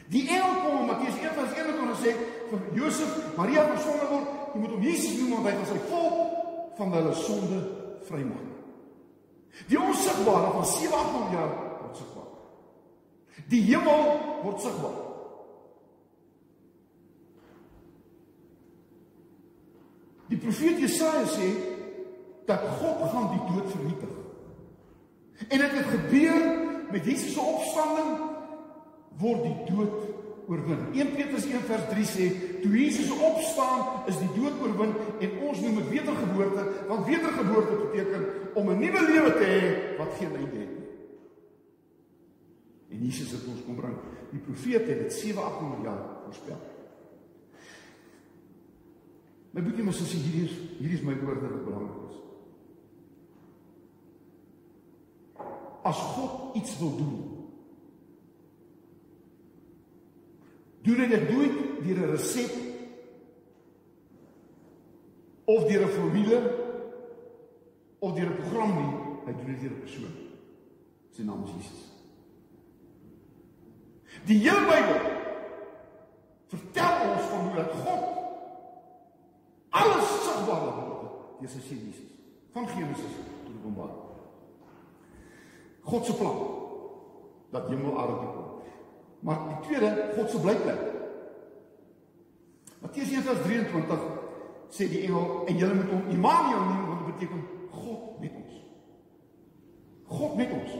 Die 0.07 0.27
engel 0.27 0.53
kom 0.61 0.79
in 0.79 0.85
Matteus 0.85 1.15
1:1 1.15 1.77
kon 1.79 1.95
sê 2.03 2.15
vir 2.51 2.63
Josef, 2.75 3.11
Maria 3.37 3.65
van 3.67 3.79
sonde 3.79 4.07
word, 4.09 4.39
jy 4.53 4.61
moet 4.61 4.73
hom 4.75 4.85
Jesus 4.85 5.19
noem 5.19 5.37
want 5.37 5.47
hy 5.47 5.53
gaan 5.57 5.69
sy 5.69 5.83
volk 5.87 6.75
van 6.79 6.95
hulle 6.97 7.13
sonde 7.15 7.59
vrymaak. 8.07 8.47
Die 9.69 9.79
onsigbare 9.79 10.51
van 10.55 10.65
700 10.67 11.35
jaar 11.35 11.53
word 11.81 11.99
sigbaar. 11.99 12.29
Die 13.51 13.61
hemel 13.67 14.03
word 14.43 14.63
sigbaar. 14.63 14.99
Die 20.31 20.39
profeet 20.39 20.79
Jesaja 20.79 21.25
sê 21.27 21.49
dat 22.47 22.63
God 22.79 23.03
gaan 23.11 23.29
die 23.33 23.43
dood 23.51 23.71
vernietig. 23.71 24.17
En 25.47 25.59
dit 25.59 25.71
het 25.75 25.89
gebeur 25.91 26.37
met 26.91 27.05
Jesus 27.05 27.33
se 27.33 27.39
opstanding 27.39 28.15
word 29.19 29.43
die 29.43 29.75
dood 29.75 30.20
oorwin. 30.47 30.87
1 30.93 31.15
Petrus 31.15 31.45
1 31.45 31.65
vers 31.69 31.85
3 31.89 32.05
sê, 32.05 32.27
toe 32.61 32.71
Jesus 32.71 33.11
opstaan, 33.11 34.07
is 34.11 34.17
die 34.21 34.29
dood 34.35 34.59
oorwin 34.61 34.93
en 35.19 35.37
ons 35.49 35.61
noem 35.61 35.81
dit 35.81 35.89
wedergeboorte, 35.99 36.65
want 36.89 37.05
wedergeboorte 37.05 37.79
beteken 37.85 38.25
om 38.55 38.69
'n 38.69 38.79
nuwe 38.79 39.01
lewe 39.11 39.31
te 39.37 39.45
hê 39.53 39.97
wat 39.97 40.17
geen 40.19 40.35
einde 40.35 40.57
het 40.59 40.73
nie. 40.75 40.87
En 42.91 43.05
Jesus 43.05 43.31
het 43.31 43.47
ons 43.47 43.63
kom 43.65 43.75
bring. 43.75 43.97
Die 44.31 44.39
profeet 44.39 44.87
het 44.87 44.99
dit 44.99 45.13
700 45.13 45.83
jaar 45.83 46.03
voorspel. 46.25 46.59
My 49.51 49.61
bietjie 49.61 49.83
mos 49.83 50.01
as 50.01 50.13
hierdie 50.15 50.45
is 50.47 50.55
hierdie 50.79 50.97
is 50.97 51.03
my 51.03 51.15
woorde 51.19 51.49
wat 51.51 51.65
belangrik 51.65 52.03
is. 52.07 52.17
As 55.83 55.97
God 55.97 56.55
iets 56.55 56.77
wil 56.79 56.95
doen, 56.97 57.40
Doen 60.81 61.03
hy 61.03 61.07
dit 61.07 61.29
nooit 61.29 61.57
deur 61.85 61.97
'n 61.97 62.11
resep 62.11 62.51
of 65.45 65.67
deur 65.69 65.85
'n 65.85 65.93
formule 65.97 66.39
of 67.99 68.13
deur 68.15 68.29
'n 68.29 68.35
program 68.35 68.71
nie, 68.75 68.93
hy 69.25 69.33
doen 69.33 69.53
dit 69.53 69.61
deur 69.61 69.71
'n 69.77 69.79
persoon. 69.79 70.13
Sy 71.11 71.21
naam 71.21 71.43
is 71.43 71.51
Jesus. 71.57 71.91
Die 74.25 74.37
hele 74.37 74.65
Bybel 74.69 74.99
vertel 76.47 77.11
ons 77.11 77.25
van 77.31 77.45
hoe 77.47 77.55
dat 77.55 77.71
God 77.71 78.03
alles 79.69 80.07
sigbaar 80.25 80.65
word 80.75 81.39
deur 81.39 81.49
sy 81.49 81.59
seun 81.59 81.83
Jesus. 81.87 82.09
Van 82.51 82.67
Genesis 82.67 83.13
tot 83.45 83.55
Openbaring. 83.55 84.01
God 85.81 86.05
se 86.05 86.15
plan 86.15 86.39
dat 87.51 87.67
hemel 87.67 87.99
aarde 87.99 88.15
kom. 88.15 88.50
Maar 89.21 89.39
die 89.47 89.67
tweede, 89.67 90.11
God 90.15 90.29
se 90.29 90.39
blyplek. 90.39 90.79
Matteus 92.81 93.11
1:23 93.11 93.99
sê 94.69 94.87
die 94.89 95.01
engel 95.01 95.43
en 95.45 95.57
julle 95.57 95.73
moet 95.73 95.91
hom 95.91 96.09
Immanuel 96.09 96.63
noem 96.63 96.87
wat 96.87 97.05
beteken 97.05 97.43
God 97.69 98.19
met 98.19 98.31
ons. 98.35 98.53
God 100.03 100.35
met 100.35 100.51
ons. 100.51 100.71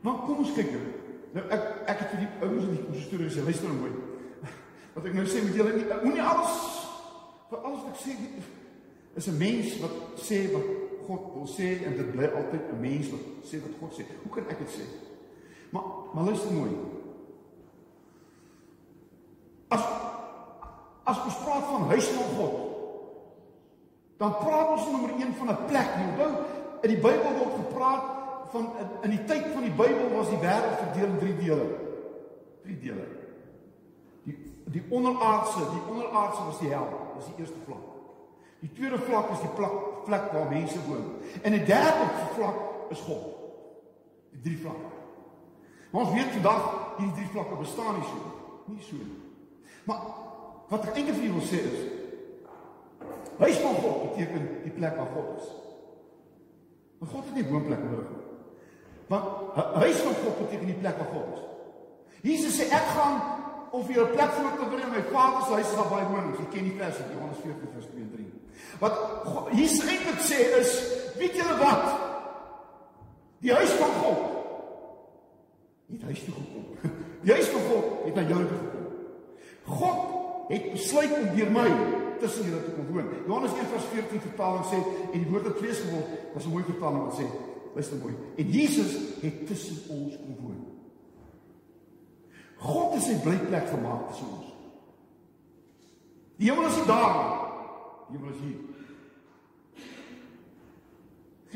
Maar 0.00 0.14
kom 0.14 0.44
ons 0.44 0.52
kyk 0.54 0.70
nou. 0.72 0.84
Nou 1.32 1.44
ek 1.48 1.64
ek 1.94 2.04
het 2.04 2.12
vir 2.12 2.22
die 2.22 2.46
ouens 2.46 2.68
in 2.68 2.76
die 2.92 3.02
storie 3.02 3.28
gesê, 3.28 3.42
luister 3.44 3.68
nou 3.68 3.80
mooi. 3.80 3.92
Wat 4.94 5.08
ek 5.08 5.16
nou 5.16 5.26
sê 5.26 5.42
met 5.44 5.58
julle 5.58 5.74
nie 5.74 5.88
moenie 6.04 6.22
alles 6.24 6.54
vir 7.48 7.64
alles 7.64 7.82
wat 7.82 7.96
ek 7.96 8.00
sê 8.04 8.14
is 9.18 9.26
'n 9.28 9.38
mens 9.38 9.78
wat 9.82 9.94
sê 10.20 10.38
wat 10.52 10.87
God 11.08 11.30
wil 11.34 11.46
sê 11.48 11.68
en 11.88 11.96
dit 11.96 12.10
bly 12.12 12.28
altyd 12.28 12.64
'n 12.72 12.80
mens 12.80 13.10
wat 13.10 13.24
sê 13.48 13.60
wat 13.64 13.76
God 13.80 13.92
sê. 13.96 14.04
Hoe 14.22 14.32
kan 14.32 14.48
ek 14.52 14.58
dit 14.58 14.70
sê? 14.76 14.84
Maar 15.72 15.84
maar 16.14 16.24
luister 16.24 16.52
mooi. 16.52 16.76
As 19.68 19.82
as 21.04 21.24
ons 21.24 21.38
praat 21.44 21.64
van 21.64 21.82
huis 21.82 22.08
van 22.08 22.28
God, 22.36 22.54
dan 24.16 24.36
praat 24.36 24.68
ons 24.68 24.90
nommer 24.92 25.10
1 25.10 25.34
van 25.34 25.48
'n 25.48 25.64
plek. 25.66 25.88
Jy 25.96 26.06
onthou, 26.10 26.32
in 26.82 26.90
die 26.90 27.02
Bybel 27.02 27.32
word 27.38 27.54
gepraat 27.56 28.04
van 28.50 28.64
in, 28.80 28.88
in 29.02 29.10
die 29.10 29.24
tyd 29.24 29.46
van 29.54 29.62
die 29.62 29.76
Bybel 29.80 30.16
was 30.16 30.28
die 30.28 30.38
wêreld 30.38 30.78
verdeel 30.78 31.08
in 31.08 31.18
drie 31.18 31.36
dele. 31.36 31.66
Drie 32.62 32.78
dele. 32.78 33.06
Die 34.22 34.36
die 34.64 34.84
onderaardse, 34.88 35.58
die 35.58 35.84
onderaardse 35.88 36.44
was 36.44 36.58
die 36.58 36.68
hel, 36.68 36.88
dis 37.16 37.24
die 37.24 37.38
eerste 37.38 37.60
vlak. 37.64 37.97
Die 38.60 38.72
tweede 38.72 38.98
vlak 38.98 39.30
is 39.30 39.40
die 39.40 39.54
plek 39.54 39.76
plek 40.08 40.32
waar 40.32 40.48
mense 40.50 40.78
woon. 40.86 41.04
En 41.42 41.52
'n 41.52 41.64
derde 41.64 42.06
vlak 42.34 42.58
is 42.88 43.00
God. 43.00 43.24
Die 44.30 44.40
drie 44.40 44.58
vlakke. 44.58 44.90
Maar 45.90 46.02
ons 46.02 46.14
weet 46.14 46.32
vandag 46.36 46.64
hierdie 46.96 47.14
drie 47.14 47.30
vlakke 47.32 47.56
bestaan 47.56 47.94
nie 47.94 48.08
so 48.08 48.18
nie 48.72 48.82
so 48.82 48.96
nie. 48.96 49.20
Maar 49.84 50.00
wat 50.68 50.84
ek 50.84 50.96
eintlik 50.96 51.16
vir 51.16 51.32
wil 51.32 51.46
sê 51.48 51.60
is 51.64 51.80
huis 53.38 53.58
van 53.62 53.74
God 53.74 54.02
beteken 54.10 54.48
die 54.64 54.74
plek 54.74 54.96
waar 54.96 55.12
God 55.14 55.36
is. 55.38 55.48
Maar 56.98 57.08
God 57.08 57.24
het 57.24 57.34
nie 57.34 57.50
woonplek 57.50 57.82
nodig 57.84 58.08
nie. 58.10 58.24
Maar 59.08 59.22
huis 59.84 59.96
van 59.96 60.14
God 60.14 60.38
beteken 60.38 60.66
die 60.66 60.80
plek 60.82 60.98
waar 60.98 61.12
God 61.14 61.36
is. 61.36 61.44
Jesus 62.22 62.58
sê 62.58 62.66
ek 62.74 62.88
gaan 62.96 63.20
om 63.70 63.84
vir 63.84 63.94
julle 63.94 64.08
'n 64.08 64.16
plek 64.16 64.32
voor 64.36 64.50
te 64.58 64.64
berei 64.70 64.82
in 64.82 64.90
my 64.96 65.02
Vader 65.12 65.42
se 65.46 65.52
huis 65.52 65.74
waar 65.76 65.90
baie 65.92 66.08
wonings. 66.08 66.38
Jy 66.38 66.48
ken 66.50 66.64
die 66.64 66.78
vers 66.80 66.98
in 66.98 67.12
Johannes 67.14 67.38
14 67.42 67.68
vers 67.74 67.86
2 67.86 68.02
en 68.02 68.10
3. 68.12 68.17
Wat 68.78 68.98
Jesus 69.52 69.86
eintlik 69.86 70.20
sê 70.22 70.38
is, 70.60 70.72
weet 71.18 71.36
julle 71.36 71.56
wat? 71.60 71.86
Die 73.42 73.52
huis 73.54 73.70
van 73.78 73.94
God 74.02 74.26
het 75.88 76.02
huis 76.02 76.24
toe 76.24 76.34
gekom. 76.34 76.92
Die 77.24 77.32
huis 77.32 77.48
van 77.48 77.60
God 77.70 78.04
het 78.04 78.14
na 78.14 78.24
jou 78.28 78.40
toe 78.44 78.58
gekom. 78.58 78.86
God 79.78 80.48
het 80.48 80.70
besluit 80.72 81.14
om 81.16 81.30
deur 81.36 81.50
my 81.52 81.68
tussen 82.20 82.48
julle 82.48 82.62
te 82.64 82.74
kom 82.76 82.86
woon. 82.92 83.08
Johannes 83.26 83.54
1:14 83.56 84.22
vertaling 84.30 84.64
sê 84.68 84.78
en 85.12 85.18
die 85.18 85.30
woord 85.30 85.44
het 85.50 85.58
vlees 85.60 85.80
geword. 85.84 86.14
Is 86.36 86.44
'n 86.44 86.50
mooi 86.50 86.64
vertaling 86.64 87.04
wat 87.04 87.18
sê, 87.18 87.26
luister 87.74 87.96
mooi. 87.96 88.14
En 88.36 88.50
Jesus 88.50 88.96
het 89.20 89.46
tussen 89.46 89.76
ons 89.88 90.16
kom 90.16 90.36
woon. 90.40 90.66
God 92.56 92.94
het 92.94 93.02
sy 93.02 93.18
blyplek 93.22 93.68
gemaak 93.68 94.08
tussen 94.08 94.26
ons. 94.38 94.46
Die 96.36 96.50
hemel 96.50 96.66
is 96.66 96.86
daar. 96.86 97.16
Die 97.16 97.47
hemel 98.12 98.30
is 98.34 98.40
hier. 98.40 98.60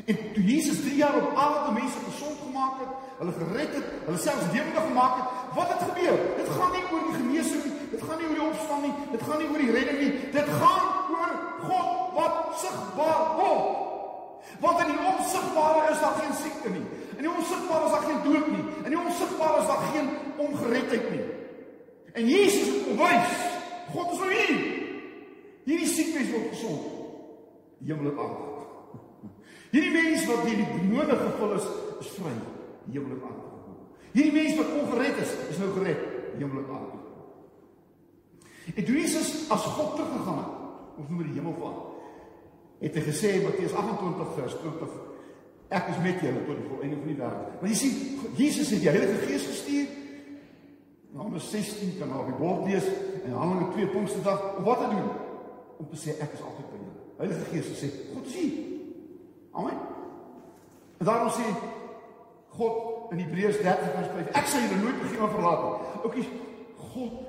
En 0.05 0.33
toe 0.33 0.43
Jesus 0.43 0.79
3 0.81 0.95
jaar 0.95 1.15
op 1.15 1.35
aarde 1.35 1.71
mense 1.71 1.99
gesond 2.09 2.37
gemaak 2.45 2.79
het, 2.79 2.93
hulle 3.17 3.31
gered 3.31 3.73
het, 3.77 3.85
hulle 4.05 4.17
selfs 4.17 4.51
lewende 4.51 4.81
gemaak 4.87 5.15
het, 5.19 5.27
wat 5.57 5.69
het 5.73 5.83
gebeur? 5.89 6.17
Dit 6.39 6.49
gaan 6.49 6.71
nie 6.75 6.83
oor 6.91 7.05
die 7.07 7.19
genesing 7.21 7.63
nie, 7.63 7.75
dit 7.91 8.01
gaan 8.01 8.17
nie 8.17 8.27
oor 8.27 8.39
die 8.39 8.49
opstanding 8.49 8.93
nie, 8.97 9.07
dit 9.11 9.23
gaan 9.27 9.39
nie 9.41 9.49
oor 9.51 9.63
die 9.63 9.75
redding 9.77 9.99
nie, 10.01 10.13
dit 10.33 10.51
gaan 10.59 10.85
oor 11.13 11.31
God 11.67 11.89
wat 12.17 12.35
sigbaar 12.63 13.23
word. 13.37 13.81
Want 14.59 14.79
in 14.83 14.91
die 14.91 15.05
onsigbare 15.13 15.91
is 15.91 15.99
daar 16.03 16.19
geen 16.19 16.35
siekte 16.41 16.69
nie. 16.69 16.85
In 17.15 17.25
die 17.25 17.31
onsigbare 17.31 17.85
is 17.85 17.91
daar 17.95 18.07
geen 18.09 18.21
dood 18.23 18.47
nie. 18.51 18.65
In 18.83 18.91
die 18.91 18.99
onsigbare 18.99 19.61
is 19.61 19.67
daar 19.67 19.85
geen 19.93 20.09
ongeredheid 20.37 21.09
nie. 21.11 21.25
En 22.13 22.27
Jesus 22.27 22.67
het 22.67 22.85
bewys, 22.91 23.35
God 23.93 24.11
is 24.11 24.19
nou 24.19 24.33
hier. 24.33 24.82
Hierdie 25.63 25.89
siektes 25.89 26.31
word 26.33 26.49
gesond. 26.51 26.89
Die 27.83 27.93
hemel 27.93 28.11
het 28.11 28.19
aard. 28.23 28.41
Hierdie 29.73 29.93
mens 29.93 30.25
wat 30.29 30.43
deur 30.45 30.59
die 30.59 30.71
demone 30.73 31.15
gevul 31.21 31.55
is, 31.57 31.69
is 32.03 32.11
vry. 32.17 32.33
Die 32.87 32.97
hemel 32.97 33.15
het 33.15 33.29
aard. 33.29 33.79
Hierdie 34.13 34.35
mens 34.35 34.59
wat 34.59 34.75
ongered 34.81 35.23
is, 35.23 35.31
is 35.53 35.61
nou 35.61 35.71
gered. 35.77 36.03
Die 36.33 36.43
hemel 36.43 36.61
het 36.63 36.75
aard. 36.75 36.99
En 38.73 38.83
toe 38.83 38.95
Jesus 38.95 39.33
as 39.51 39.65
God 39.77 39.97
teruggegaan 39.97 40.39
het, 40.39 40.61
ons 41.01 41.09
noem 41.09 41.25
die 41.25 41.35
hemel 41.39 41.57
van 41.59 41.81
het 42.83 42.97
hy 42.99 43.03
gesê 43.05 43.37
Matteus 43.39 43.73
28 43.79 44.31
vers 44.35 44.55
20 44.59 44.95
ek 45.73 45.89
is 45.93 45.99
met 46.03 46.21
julle 46.21 46.41
tot 46.45 46.57
die 46.59 46.69
volleinde 46.69 46.97
van 46.99 47.09
die 47.09 47.17
wêreld. 47.17 47.53
Maar 47.61 47.71
jy 47.71 47.77
sien 47.79 48.33
Jesus 48.37 48.71
het 48.75 48.81
die 48.83 48.91
Heilige 48.91 49.21
Gees 49.23 49.45
gestuur. 49.49 49.87
Johannes 51.13 51.47
16 51.53 51.95
kan 51.99 52.13
op 52.17 52.29
die 52.29 52.37
bord 52.37 52.67
lees 52.67 52.89
en 53.23 53.37
Handelinge 53.37 53.71
2 53.77 53.87
Pinksterdag 53.93 54.43
wat 54.65 54.83
te 54.83 54.89
doen? 54.91 55.09
Om 55.83 55.89
te 55.91 55.99
sê 55.99 56.13
ek 56.23 56.37
is 56.37 56.43
altyd 56.47 56.69
by 56.71 56.77
julle. 56.79 57.01
Heilige 57.19 57.45
Gees 57.51 57.71
sê 57.75 57.89
God 58.13 58.27
is 58.29 58.35
hier. 58.39 58.53
Amen. 59.51 59.79
En 61.01 61.09
daarom 61.09 61.31
sê 61.35 61.49
God 62.55 63.11
in 63.11 63.19
Hebreërs 63.19 63.59
13 63.59 63.91
vers 63.97 64.11
5 64.13 64.31
ek 64.39 64.47
sal 64.47 64.63
julle 64.63 64.79
nooit 64.79 65.01
vergeet 65.01 65.35
verlaat 65.35 65.65
nie. 65.65 65.91
Oukies 66.07 66.31
God 66.93 67.19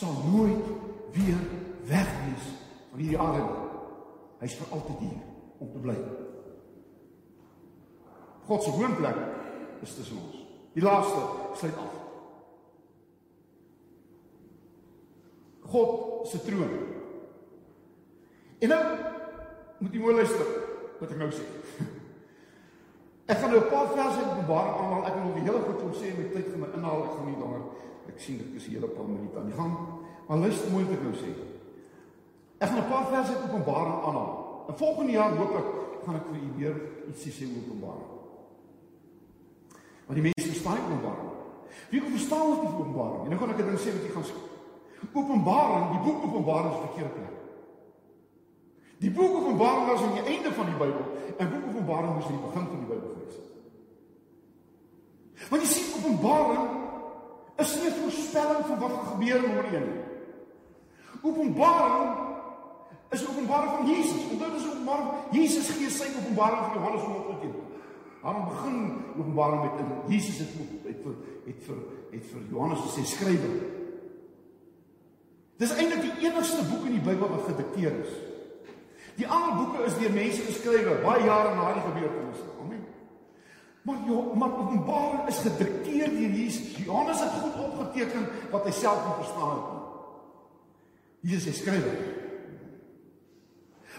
sal 0.00 0.16
nooit 0.32 0.72
weer 1.18 1.44
weg 1.92 2.10
wees 2.24 2.48
van 2.88 3.04
hierdie 3.04 3.20
aarde 3.20 3.44
nie. 3.44 3.68
Hy's 4.40 4.56
vir 4.56 4.74
altyd 4.78 5.04
hier 5.04 5.22
om 5.58 5.72
te 5.74 5.84
bly. 5.84 6.00
God 8.48 8.64
se 8.64 8.72
woonplek 8.72 9.24
is 9.84 9.96
tussen 9.98 10.24
ons. 10.24 10.44
Die 10.72 10.84
laaste 10.84 11.24
sluit 11.60 11.76
af. 11.84 11.96
God 15.68 16.30
se 16.30 16.40
troon. 16.46 16.96
En 18.58 18.68
nou 18.68 18.82
moet 19.78 19.92
jy 19.94 20.00
mooi 20.02 20.14
luister 20.14 20.46
wat 20.98 21.10
ek 21.14 21.20
nou 21.20 21.30
sê. 21.30 21.44
Ek 23.30 23.38
gaan 23.38 23.52
nou 23.52 23.60
'n 23.60 23.70
paar 23.70 23.90
verse 23.92 24.18
uit 24.18 24.30
Openbaring 24.32 24.76
aanhaal. 24.80 25.04
Ek 25.06 25.16
wil 25.20 25.34
die 25.36 25.46
hele 25.46 25.60
goed 25.66 25.78
kom 25.82 25.92
sê 25.94 26.14
met 26.16 26.32
tyd 26.32 26.48
vir 26.48 26.58
my 26.58 26.70
inhaal. 26.74 27.04
Ek 27.04 27.12
gaan 27.16 27.28
nie 27.28 27.38
langer 27.42 27.62
ek 28.08 28.20
sien 28.24 28.38
dit 28.40 28.56
is 28.56 28.66
'n 28.66 28.74
hele 28.74 28.88
paar 28.88 29.04
minute 29.04 29.38
aan 29.38 29.50
die 29.50 29.58
gang. 29.60 29.74
Maar 30.26 30.38
luister 30.38 30.70
mooi 30.70 30.84
wat 30.84 30.96
ek 30.96 31.02
nou 31.02 31.14
sê. 31.14 31.30
Ek 32.58 32.68
gaan 32.68 32.82
'n 32.82 32.90
paar 32.90 33.06
verse 33.06 33.32
uit 33.32 33.44
Openbaring 33.46 33.98
aanhaal. 34.06 34.64
En 34.68 34.76
volgende 34.76 35.12
jaar 35.12 35.36
hoop 35.36 35.54
ek 35.60 35.68
gaan 36.04 36.16
ek 36.16 36.26
vir 36.30 36.40
u 36.46 36.50
weer 36.56 36.76
ietsie 37.08 37.32
sê 37.32 37.44
oor 37.46 37.62
Openbaring. 37.62 38.10
Want 40.06 40.16
die 40.18 40.26
mense 40.28 40.52
verstaan 40.52 40.78
Openbaring. 40.86 41.32
Wie 41.90 42.00
kan 42.00 42.10
verstaan 42.10 42.48
wat 42.50 42.60
die 42.60 42.70
Openbaring? 42.74 43.22
En 43.22 43.28
nou 43.30 43.38
gaan 43.40 43.50
ek 43.50 43.56
dit 43.56 43.80
sê 43.80 43.90
wat 43.94 44.04
jy 44.06 44.12
gaan 44.16 44.28
sê. 44.30 44.36
Openbaring, 45.14 45.84
die 45.94 46.02
boek 46.06 46.24
Openbaring 46.24 46.72
is 46.72 46.84
verkeerde 46.86 47.14
plek. 47.18 47.37
Die 48.98 49.10
boek 49.10 49.36
Openbaring 49.40 49.86
was 49.86 50.02
aan 50.02 50.16
die 50.18 50.26
einde 50.34 50.52
van 50.52 50.66
die 50.66 50.78
Bybel 50.80 51.06
en 51.36 51.50
boek 51.52 51.68
Openbaring 51.70 52.14
moes 52.14 52.26
die 52.26 52.42
begin 52.42 52.66
van 52.72 52.82
die 52.82 52.90
Bybel 52.90 53.12
het. 53.22 53.32
Want 55.48 55.62
jy 55.62 55.70
sien 55.70 55.94
Openbaring 56.00 56.66
is 57.58 57.74
nie 57.74 57.90
'n 57.90 58.00
voorspelling 58.02 58.66
van 58.66 58.78
wat 58.78 58.92
gaan 58.92 59.06
gebeur 59.12 59.44
in 59.44 59.54
môre 59.54 59.80
nie. 59.80 60.00
Openbaring 61.22 62.28
is 63.10 63.28
openbaring 63.28 63.70
van 63.70 63.86
Jesus. 63.86 64.22
Onthou 64.30 64.50
dis 64.52 64.66
openbaring. 64.66 65.08
Jesus 65.32 65.70
gee 65.70 65.90
sy 65.90 66.10
openbaring 66.20 66.64
vir 66.66 66.76
Johannes 66.76 67.02
om 67.02 67.16
op 67.16 67.26
te 67.26 67.36
teken. 67.40 67.66
Daarom 68.22 68.44
begin 68.48 68.78
openbaring 69.18 69.60
met 69.62 69.80
in 69.82 70.14
Jesus 70.14 70.38
het 70.38 70.48
het 70.84 71.02
vir 71.02 71.14
het 71.46 71.60
vir 71.66 71.76
het 72.10 72.24
vir 72.32 72.42
Johannes 72.50 72.84
gesê 72.86 73.04
skrywe. 73.04 73.50
Dis 75.58 75.74
eintlik 75.74 76.02
die 76.02 76.28
enigste 76.28 76.64
boek 76.70 76.86
in 76.86 76.98
die 76.98 77.06
Bybel 77.06 77.28
wat 77.28 77.48
gedikteer 77.48 78.02
is. 78.04 78.27
Die 79.18 79.26
ander 79.26 79.56
boeke 79.58 79.86
is 79.88 79.96
deur 79.98 80.14
mense 80.14 80.44
geskrywe 80.46 81.00
baie 81.02 81.24
jare 81.26 81.54
na 81.56 81.72
die 81.74 81.82
gebeurtenisse. 81.82 82.46
Amen. 82.62 82.84
Maar 83.82 84.04
jo, 84.06 84.20
maar 84.38 84.52
Openbaring 84.60 85.26
is 85.32 85.40
gedikteer 85.42 86.12
deur 86.14 86.36
Jesus. 86.36 86.76
Johannes 86.76 87.20
het 87.20 87.40
goed 87.40 87.58
opgeteken 87.64 88.28
wat 88.52 88.68
hy 88.68 88.74
self 88.78 89.02
nie 89.06 89.16
verstaan 89.22 89.56
het 89.56 89.68
nie. 89.72 89.82
Jesus 91.32 91.48
sê 91.48 91.56
skrywe. 91.58 91.96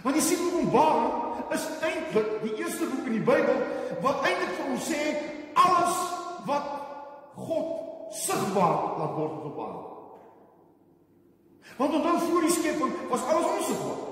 Want 0.05 0.15
jy 0.15 0.23
sien 0.23 0.45
Openbaring 0.47 1.51
is 1.57 1.67
eintlik 1.83 2.33
die 2.45 2.55
eerste 2.61 2.87
boek 2.87 3.09
in 3.11 3.17
die 3.17 3.27
Bybel 3.27 3.63
wat 4.05 4.23
eintlik 4.23 4.55
vir 4.55 4.71
ons 4.71 4.87
sê 4.87 5.03
alles 5.59 6.03
wat 6.47 6.75
God 7.35 8.13
sigbaar 8.15 9.01
laat 9.01 9.17
word 9.17 9.49
op 9.49 9.63
aarde. 9.65 9.87
Want 11.79 11.97
onthou 11.99 12.19
voor 12.29 12.47
die 12.47 12.55
skepping 12.55 12.95
was 13.11 13.27
alles 13.27 13.51
onsigbaar. 13.57 14.08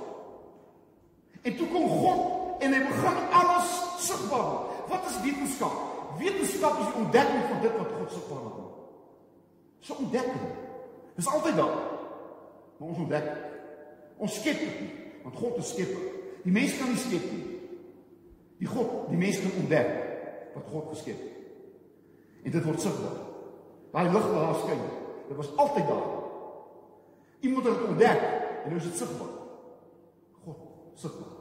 En 1.47 1.55
toe 1.55 1.67
kom 1.71 1.87
God 1.87 2.63
en 2.63 2.73
hy 2.73 2.79
begin 2.83 3.19
alles 3.39 3.73
sigbaar 4.03 4.47
maak. 4.51 4.87
Wat 4.91 5.05
is 5.11 5.19
wetenskap? 5.23 5.75
Wetenskap 6.19 6.79
is 6.81 6.89
die 6.89 7.03
ontdekking 7.03 7.43
van 7.51 7.61
dit 7.63 7.77
wat 7.77 7.93
God 7.99 8.15
sigbaar 8.15 8.41
maak. 8.47 8.73
So 9.85 9.99
ontdekking. 10.03 10.49
Dis 11.15 11.29
altyd 11.31 11.55
daar. 11.55 11.77
Maar 12.77 12.89
ons 12.89 13.03
ontdek. 13.05 13.29
Ons 14.17 14.39
skep 14.39 14.59
dit 14.59 14.81
nie, 14.81 14.89
want 15.23 15.37
God 15.37 15.61
is 15.61 15.71
skepper. 15.71 16.03
Die 16.43 16.53
mens 16.53 16.75
kan 16.79 16.89
nie 16.91 16.99
skep 17.01 17.31
nie. 17.31 17.57
Die 18.57 18.69
God, 18.69 19.07
die 19.11 19.19
mens 19.19 19.39
kan 19.41 19.57
ontdek 19.61 19.89
wat 20.55 20.69
God 20.73 20.91
geskep 20.95 21.19
het. 21.21 21.33
En 22.43 22.55
dit 22.55 22.65
word 22.65 22.81
sigbaar. 22.81 23.17
Daai 23.93 24.09
lig 24.09 24.27
wat 24.33 24.41
daar 24.41 24.61
skyn, 24.63 24.83
dit 25.29 25.37
was 25.37 25.53
altyd 25.55 25.87
daar. 25.87 26.07
Iemand 27.45 27.65
het 27.69 27.79
dit 27.79 27.89
ontdek 27.93 28.27
en 28.63 28.69
nou 28.73 28.81
is 28.81 28.89
dit 28.89 29.01
sigbaar. 29.01 29.33
God 30.45 30.69
sigbaar. 30.95 31.36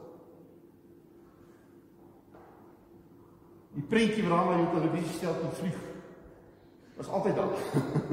Die 3.77 3.85
prentjie 3.85 4.25
wat 4.25 4.33
daar 4.33 4.51
op 4.57 4.73
jou 4.73 4.81
televisie 4.81 5.17
stel 5.19 5.37
tot 5.39 5.57
vlieg. 5.61 5.79
Was 6.97 7.13
altyd 7.13 7.35
daar. 7.37 7.53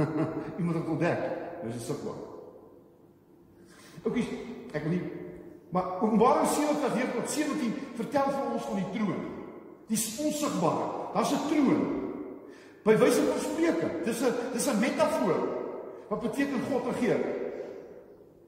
Iemand 0.61 0.77
het 0.77 0.89
ontdek, 0.93 1.27
nou 1.63 1.73
is 1.73 1.79
dit 1.81 1.87
sigbaar. 1.89 2.23
Oekies, 4.05 4.33
ek 4.77 4.83
wil 4.85 4.99
nie 4.99 5.05
maar 5.75 6.03
Openbaring 6.03 6.47
17 6.47 7.13
tot 7.15 7.31
17 7.31 7.73
vertel 7.99 8.29
vir 8.31 8.51
ons 8.55 8.67
van 8.69 8.77
die 8.79 8.91
troon. 8.95 9.23
Die 9.91 9.99
onsigbare. 10.23 10.85
Daar's 11.15 11.33
'n 11.35 11.49
troon. 11.51 11.83
By 12.85 12.95
wyse 12.97 13.23
van 13.23 13.41
spreuke. 13.41 13.89
Dis 14.05 14.21
'n 14.23 14.35
dis 14.53 14.69
'n 14.71 14.79
metafoor. 14.79 15.39
Wat 16.09 16.21
beteken 16.21 16.63
God 16.71 16.87
regeer? 16.87 17.21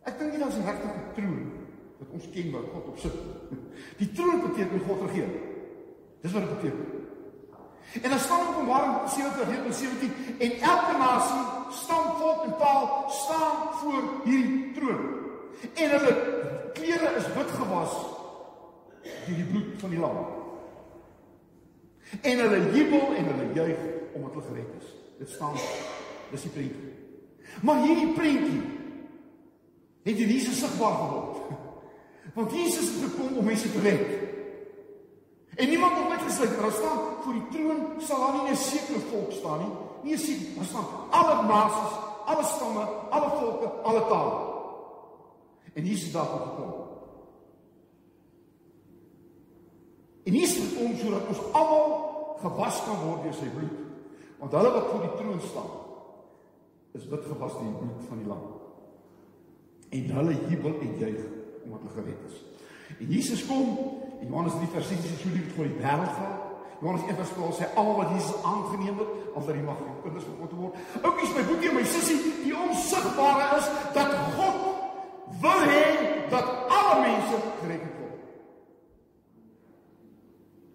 Ek 0.02 0.18
dink 0.18 0.30
nie 0.30 0.38
daar's 0.38 0.54
'n 0.54 0.66
regte 0.70 0.88
troon 1.14 1.50
wat 1.98 2.08
ons 2.12 2.30
ken 2.30 2.50
waar 2.52 2.68
God 2.72 2.86
op 2.86 2.98
sit. 2.98 3.16
Die 4.00 4.12
troon 4.12 4.40
beteken 4.46 4.80
God 4.86 5.00
regeer. 5.00 5.30
Dis 6.20 6.32
wat 6.32 6.42
dit 6.42 6.54
beteken. 6.54 7.05
En 8.02 8.10
dan 8.10 8.18
staan 8.18 8.48
Openbaring 8.48 9.08
17 9.08 9.62
tot 9.64 9.74
17 9.74 10.12
en 10.38 10.52
elke 10.52 10.98
nasie, 10.98 11.44
stam, 11.70 12.04
volk 12.18 12.44
en 12.44 12.56
taal 12.58 13.04
staan 13.08 13.56
voor 13.72 14.02
hierdie 14.24 14.72
troon. 14.72 15.00
En 15.74 15.90
hulle 15.90 16.14
klere 16.72 17.16
is 17.16 17.32
wit 17.34 17.50
gewas 17.50 17.92
deur 19.26 19.36
die 19.36 19.44
bloed 19.44 19.80
van 19.80 19.90
die 19.90 19.98
lam. 19.98 20.18
En 22.20 22.38
hulle 22.38 22.60
jubel 22.74 23.14
en 23.14 23.30
hulle 23.30 23.46
juig 23.54 23.78
omdat 24.12 24.32
hulle 24.32 24.46
gered 24.50 24.74
is. 24.80 24.92
Dit 25.18 25.30
staan 25.30 25.56
dis 26.30 26.46
die 26.46 26.50
prentjie. 26.50 26.92
Maar 27.62 27.82
hierdie 27.82 28.12
prentjie 28.14 28.62
het 30.06 30.18
in 30.18 30.28
Jesus 30.28 30.58
sigbaar 30.58 30.94
geword. 31.00 31.38
Want 32.36 32.52
Jesus 32.52 32.90
het 32.92 33.10
gekom 33.10 33.36
om 33.36 33.44
mense 33.44 33.72
te 33.72 33.80
red. 33.80 34.25
En 35.56 35.68
niemand 35.68 35.96
het 35.96 36.10
uitgesluit. 36.10 36.58
Daar 36.58 36.72
staan 36.72 36.98
voor 37.22 37.32
die 37.32 37.48
troon 37.50 38.00
sal 38.00 38.18
daar 38.20 38.42
nie 38.42 38.52
'n 38.52 38.56
sekere 38.56 38.98
volk 38.98 39.32
staan 39.32 39.58
nie. 39.58 39.72
Nie 40.02 40.14
'n 40.14 40.18
sekere, 40.18 40.54
daar 40.54 40.64
staan 40.64 40.86
alle 41.10 41.36
nasies, 41.46 41.92
alle 42.24 42.44
stamme, 42.44 42.84
alle 43.10 43.30
volke, 43.38 43.66
alle 43.88 44.06
tale. 44.06 44.54
En 45.72 45.84
Jesus 45.84 46.12
daar 46.12 46.32
het 46.32 46.42
gekom. 46.42 46.72
En 50.24 50.32
Jesus 50.32 50.56
het 50.56 50.74
kom 50.76 50.96
sodat 50.96 51.26
ons 51.28 51.52
almal 51.52 52.36
gewas 52.40 52.84
kan 52.84 52.98
word 53.06 53.22
deur 53.22 53.34
sy 53.34 53.48
bloed. 53.48 53.76
Want 54.38 54.52
hulle 54.52 54.70
wat 54.72 54.86
voor 54.90 55.00
die 55.00 55.16
troon 55.16 55.40
staan 55.40 55.72
is 56.92 57.06
wit 57.06 57.24
gewas 57.24 57.52
deur 57.52 57.68
die 57.68 57.78
bloed 57.80 58.08
van 58.08 58.18
die 58.18 58.26
lam. 58.26 58.44
En 59.88 60.10
hulle 60.16 60.34
jubel 60.48 60.80
en 60.80 60.98
juig 60.98 61.20
omdat 61.64 61.80
hulle 61.80 61.94
gered 61.94 62.22
is. 62.26 62.42
En 62.98 63.06
Jesus 63.06 63.46
kom 63.46 63.78
Johannes 64.20 64.52
3 64.52 64.68
vers 64.72 64.88
6 64.88 65.04
sê 65.04 65.14
hy 65.22 65.32
lief 65.36 65.54
vir 65.56 65.68
die 65.70 65.80
wêreld 65.80 66.12
gaan. 66.18 66.36
Johannes 66.80 67.04
1 67.08 67.16
vers 67.16 67.32
12 67.36 67.58
sê 67.58 67.68
almal 67.74 67.96
wat 67.96 68.10
Jesus 68.14 68.44
aangeneem 68.44 68.98
het, 69.00 69.12
al 69.34 69.44
dat 69.46 69.54
die 69.54 69.64
mag 69.64 69.78
van 69.80 70.00
kinders 70.02 70.24
van 70.28 70.36
God 70.40 70.56
word. 70.60 70.74
Oukies, 71.02 71.34
my 71.36 71.44
boetie 71.48 71.70
en 71.70 71.78
my 71.78 71.84
sussie, 71.88 72.18
die 72.44 72.56
onsigbare 72.56 73.46
is 73.56 73.70
dat 73.96 74.12
God 74.36 74.58
wil 75.40 75.62
hê 75.70 75.84
dat 76.32 76.50
alle 76.68 76.96
mense 77.00 77.40
gered 77.62 77.86
word. 77.96 78.20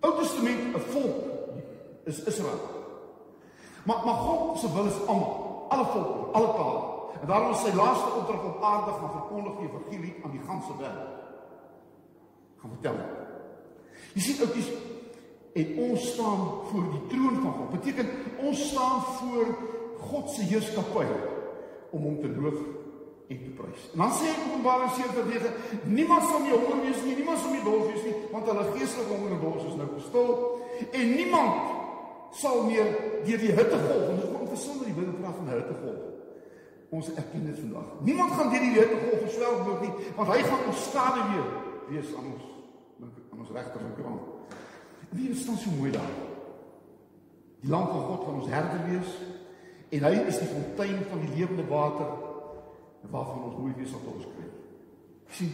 Ou 0.02 0.14
Testament 0.22 0.76
'n 0.76 0.86
volk 0.90 1.20
is 2.06 2.24
Israel. 2.24 2.62
Maar 3.86 4.02
maar 4.06 4.20
God 4.26 4.60
se 4.60 4.74
wil 4.74 4.86
is 4.86 5.06
almal, 5.08 5.66
alle 5.70 5.86
volke, 5.86 6.32
alle 6.32 6.54
tale. 6.54 6.82
En 7.22 7.28
daarom 7.28 7.54
sy 7.54 7.74
laaste 7.76 8.10
opdrag 8.18 8.44
op 8.44 8.64
aarde 8.64 8.92
gaan 8.92 9.12
verkondig 9.12 9.58
die 9.58 9.68
evangelie 9.70 10.16
aan 10.24 10.32
die 10.32 10.46
ganse 10.48 10.74
wêreld. 10.78 11.20
Gaan 12.58 12.70
vertel. 12.70 13.21
Jy 14.14 14.22
sien 14.26 14.44
oudjies 14.46 14.72
en 15.62 15.74
ons 15.88 16.08
staan 16.14 16.44
voor 16.70 16.86
die 16.94 17.02
troon 17.12 17.42
van 17.42 17.54
God. 17.58 17.74
Beteken 17.76 18.10
ons 18.48 18.68
staan 18.72 19.02
voor 19.20 19.52
God 20.02 20.32
se 20.32 20.46
heerskappy 20.48 21.08
om 21.92 22.08
hom 22.08 22.22
te 22.22 22.32
loof 22.36 22.60
en 23.32 23.40
te 23.40 23.52
prys. 23.56 23.84
En 23.94 24.04
dan 24.04 24.14
sê 24.16 24.28
hy 24.28 24.38
Openbaring 24.46 24.92
7:9, 24.98 25.52
niemand 25.98 26.24
sal 26.28 26.40
meer 26.44 26.58
honger 26.60 26.82
wees 26.86 27.04
nie, 27.06 27.16
niemand 27.16 27.40
sal 27.40 27.52
meer 27.52 27.64
dors 27.64 27.88
wees 27.92 28.04
nie, 28.08 28.16
want 28.32 28.48
hulle 28.50 28.66
geestelike 28.76 29.14
honger 29.14 29.36
en 29.36 29.44
dors 29.46 29.68
is 29.70 29.78
nou 29.80 29.90
gestil 29.96 30.32
en 30.92 31.16
niemand 31.16 31.54
sal 32.36 32.64
meer 32.68 32.88
deur 33.26 33.44
die 33.44 33.56
hittegolf, 33.60 34.06
en 34.10 34.22
dit 34.22 34.32
kom 34.34 34.48
versonder 34.48 34.88
die 34.88 34.96
praat 35.20 35.36
van 35.40 35.52
hittegolf. 35.52 36.08
Ons 36.92 37.12
erken 37.16 37.44
dit 37.48 37.60
vandag. 37.60 37.92
Niemand 38.08 38.32
gaan 38.36 38.50
deur 38.52 38.66
die 38.68 38.78
hittegolf 38.80 39.26
verswelg 39.28 39.66
word 39.68 39.84
nie, 39.86 40.14
want 40.16 40.34
hy 40.36 40.40
gaan 40.48 40.66
ons 40.72 40.88
skade 40.90 41.28
weer 41.32 41.52
wees 41.92 42.16
aan 42.16 42.32
ons 42.34 42.51
en 43.56 43.94
kraan. 43.98 44.20
Wie 45.10 45.30
is 45.30 45.46
dan 45.46 45.58
so 45.58 45.72
mooi 45.78 45.92
daar? 45.92 46.14
Die 47.62 47.70
lam 47.70 47.88
van 47.88 48.04
God 48.10 48.24
gaan 48.26 48.40
ons 48.40 48.50
herder 48.50 48.86
wees 48.90 49.12
en 49.92 50.06
hy 50.08 50.14
is 50.32 50.40
die 50.40 50.48
fontein 50.48 51.04
van 51.10 51.20
die 51.26 51.34
lewende 51.36 51.66
water 51.68 52.14
waarvan 53.12 53.44
ons 53.44 53.58
nooit 53.58 53.76
weer 53.76 53.90
sal 53.90 54.04
tot 54.06 54.22
ons 54.22 54.30
kry. 54.36 54.48
Sien, 55.36 55.52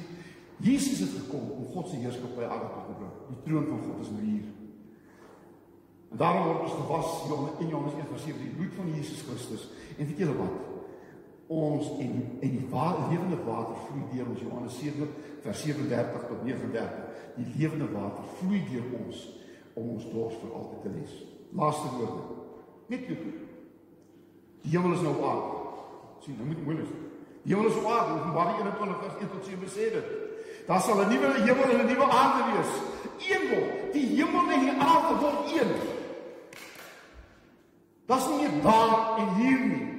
Jesus 0.64 1.00
het 1.00 1.18
gekom 1.18 1.50
om 1.52 1.66
God 1.74 1.90
se 1.90 2.00
heerskappy 2.02 2.46
aan 2.46 2.64
te 2.70 2.96
bring. 3.00 3.18
Die 3.32 3.42
troon 3.46 3.68
van 3.72 3.84
God 3.88 4.06
is 4.06 4.14
nou 4.14 4.24
hier. 4.26 4.48
En 6.12 6.22
daarom 6.22 6.48
word 6.48 6.66
ons 6.68 6.78
gewas 6.80 7.60
in 7.60 7.68
Johannes 7.68 7.98
1 8.00 8.10
vers 8.14 8.26
7 8.30 8.42
die 8.46 8.56
bloed 8.56 8.74
van 8.78 8.94
Jesus 8.94 9.26
Christus. 9.28 9.68
En 9.98 10.06
weet 10.06 10.24
julle 10.24 10.38
wat? 10.38 10.67
Ons 11.48 11.88
en 12.04 12.16
en 12.44 12.52
die 12.52 12.68
ware 12.70 13.08
lewende 13.12 13.38
water 13.46 13.76
vloei 13.88 14.04
deur 14.12 14.28
ons 14.34 14.42
Johannes 14.44 14.80
7 14.80 15.08
vers 15.46 15.62
37 15.64 16.28
tot 16.28 16.44
39. 16.44 17.24
Die 17.38 17.48
lewende 17.56 17.88
water 17.94 18.24
vloei 18.40 18.64
deur 18.72 18.88
ons 19.00 19.22
om 19.78 19.90
ons 19.96 20.08
dors 20.12 20.36
vir 20.42 20.54
altyd 20.60 20.82
te 20.84 20.94
les. 20.98 21.18
Laaste 21.56 21.92
woorde. 21.96 22.38
Net 22.92 23.08
jy. 23.08 23.18
Die 24.64 24.74
hemel 24.74 24.98
is 24.98 25.04
nou 25.06 25.14
op 25.16 25.26
aarde. 25.32 25.66
Sien, 26.26 26.36
nou 26.40 26.48
moet 26.50 26.64
mooi 26.66 26.78
wees. 26.82 26.96
Hemel 27.48 27.70
is 27.70 27.78
op 27.80 27.92
aarde, 27.92 28.16
Openbaring 28.20 28.58
21 28.66 29.04
vers 29.04 29.20
1 29.24 29.30
tot 29.36 29.46
7 29.52 29.70
sê 29.72 29.92
dit. 29.94 30.08
Daar 30.68 30.82
sal 30.82 31.00
'n 31.00 31.10
nuwe 31.10 31.28
hemel 31.48 31.70
en 31.72 31.80
'n 31.80 31.88
nuwe 31.92 32.08
aarde 32.22 32.42
wees. 32.52 32.72
Een 33.32 33.44
word, 33.50 33.94
die 33.94 34.08
hemel 34.18 34.52
en 34.52 34.60
die 34.60 34.76
aarde 34.88 35.14
word 35.22 35.40
een. 35.60 35.72
Das 38.06 38.28
nie 38.30 38.62
daar 38.62 39.18
en 39.18 39.30
hier 39.36 39.60
nie. 39.60 39.97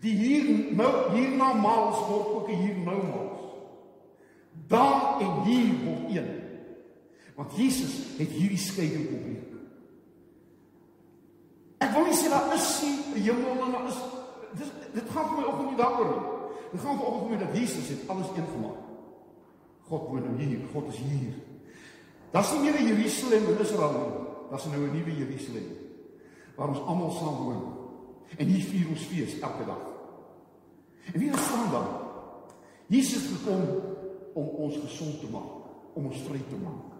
Die 0.00 0.14
hier 0.16 0.74
nou 0.76 0.90
hier 1.14 1.36
na 1.36 1.52
maals 1.52 2.02
word 2.08 2.32
ook 2.34 2.48
hier 2.48 2.76
nou 2.84 2.98
maals. 3.02 3.44
Daar 4.68 5.20
en 5.20 5.42
hier 5.48 5.72
word 5.84 6.16
een. 6.16 6.30
Want 7.36 7.56
Jesus 7.56 7.94
het 8.18 8.32
hierdie 8.32 8.60
skeiding 8.60 9.08
gebreek. 9.08 9.52
Ek 11.84 11.92
wil 11.92 12.08
nie 12.08 12.16
sê 12.16 12.30
daar 12.32 12.54
is 12.54 12.68
nie 12.82 12.96
'n 13.14 13.22
hemel 13.28 13.64
en 13.66 13.72
daar 13.72 13.88
is 13.88 14.00
dis 14.56 14.70
dit 14.92 15.10
gaan 15.10 15.28
vir 15.28 15.36
my 15.36 15.44
ook 15.44 15.64
nie 15.70 15.76
daaroor 15.76 16.08
nie. 16.10 16.24
Dit 16.72 16.80
gaan 16.80 16.96
vir 16.98 17.06
ook 17.06 17.30
my 17.30 17.36
dat 17.36 17.56
Jesus 17.56 17.88
het 17.88 18.08
alles 18.08 18.28
een 18.36 18.48
gemaak. 18.52 18.80
God 19.88 20.08
woon 20.08 20.22
nou 20.22 20.42
hier, 20.42 20.58
God 20.72 20.88
is 20.88 20.98
hier. 20.98 21.34
Daar's 22.30 22.52
nie 22.52 22.60
meer 22.60 22.82
Jerusalem 22.82 23.44
in 23.48 23.60
Israel 23.60 23.92
nie. 23.92 24.26
Daar's 24.50 24.64
nou 24.64 24.80
'n 24.80 24.92
nuwe 24.92 25.16
Jerusalem 25.16 25.68
waar 26.56 26.68
ons 26.68 26.80
almal 26.80 27.10
saam 27.10 27.36
woon. 27.44 27.75
En 28.36 28.46
hier 28.46 28.64
vier 28.64 28.88
ons 28.90 29.06
fees 29.10 29.38
elke 29.38 29.64
dag. 29.68 29.84
En 31.12 31.18
wie 31.20 31.30
staan 31.36 31.70
dan? 31.70 31.86
Jesus 32.86 33.22
het 33.22 33.38
gekom 33.38 33.62
om 34.34 34.48
ons 34.66 34.76
gesond 34.82 35.20
te 35.20 35.30
maak, 35.30 35.70
om 35.94 36.06
ons 36.06 36.24
vry 36.26 36.42
te 36.48 36.58
maak. 36.62 36.94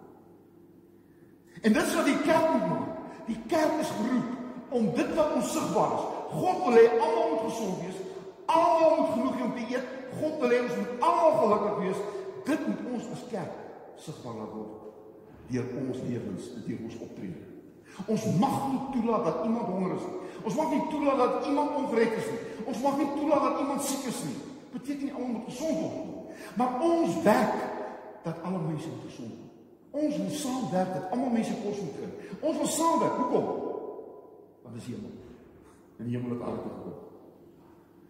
En 1.61 1.73
dit 1.73 1.83
is 1.83 1.95
wat 1.95 2.07
die 2.07 2.21
kerk 2.23 2.49
moet 2.53 2.67
doen. 2.69 2.87
Die 3.27 3.39
kerk 3.51 3.79
is 3.83 3.91
geroep 3.99 4.33
om 4.69 4.89
dit 4.95 5.13
wat 5.15 5.35
onsigbaar 5.35 5.93
is, 5.95 6.07
God 6.31 6.57
wil 6.65 6.75
hê 6.75 6.87
almal 6.95 7.29
moet 7.29 7.45
gesond 7.47 7.79
wees. 7.83 8.01
Almal 8.45 8.97
moet 8.97 9.13
genoeg 9.13 9.37
hê 9.37 9.45
om 9.45 9.55
te 9.55 9.69
eet. 9.75 9.93
God 10.19 10.41
wil 10.41 10.55
hê 10.55 10.59
ons 10.63 10.75
moet 10.79 11.07
almal 11.11 11.39
gelukkig 11.43 11.79
wees. 11.85 12.03
Dit 12.47 12.67
moet 12.67 12.91
ons 12.95 13.15
as 13.15 13.23
kerk 13.31 13.63
sigbaar 14.03 14.35
laat 14.41 14.53
word 14.55 14.87
deur 15.47 15.67
ons 15.79 16.01
lewens 16.03 16.49
en 16.55 16.63
deur 16.67 16.81
ons 16.87 16.99
optrede. 17.05 17.56
Ons 18.05 18.25
mag 18.37 18.57
nie 18.71 18.81
toelaat 18.93 19.23
dat 19.25 19.45
iemand 19.45 19.65
honger 19.65 19.95
is 19.95 20.05
nie. 20.05 20.43
Ons 20.43 20.55
mag 20.55 20.69
nie 20.69 20.83
toelaat 20.89 21.17
dat 21.17 21.45
iemand 21.49 21.75
ongered 21.75 22.13
is 22.21 22.29
nie. 22.33 22.43
Ons 22.65 22.83
mag 22.83 22.97
nie 22.97 23.09
toelaat 23.15 23.41
dat 23.41 23.59
iemand 23.59 23.83
siek 23.83 24.05
is 24.11 24.21
nie. 24.27 24.37
beteken 24.77 25.03
nie 25.03 25.13
almal 25.13 25.29
moet 25.29 25.49
gesond 25.49 25.79
word 25.79 25.95
nie. 26.05 26.23
Maar 26.57 26.81
ons 26.81 27.21
werk 27.23 27.57
dat 28.23 28.41
alle 28.43 28.59
mense 28.59 28.89
gesond 29.05 29.33
word. 29.33 29.53
Ons 29.97 30.17
wil 30.17 30.33
saamwerk 30.41 30.93
dat 30.93 31.11
almal 31.15 31.33
mense 31.33 31.55
kos 31.63 31.81
moet 31.81 31.95
kry. 31.97 32.09
Ons 32.39 32.57
wil 32.57 32.71
saamwerk. 32.75 33.19
Hoekom? 33.21 33.47
Want 34.63 34.75
dis 34.75 34.89
hemel. 34.91 35.13
En 35.97 36.11
hemel 36.11 36.35
het 36.35 36.41
aarde 36.49 36.65
gekom. 36.67 36.97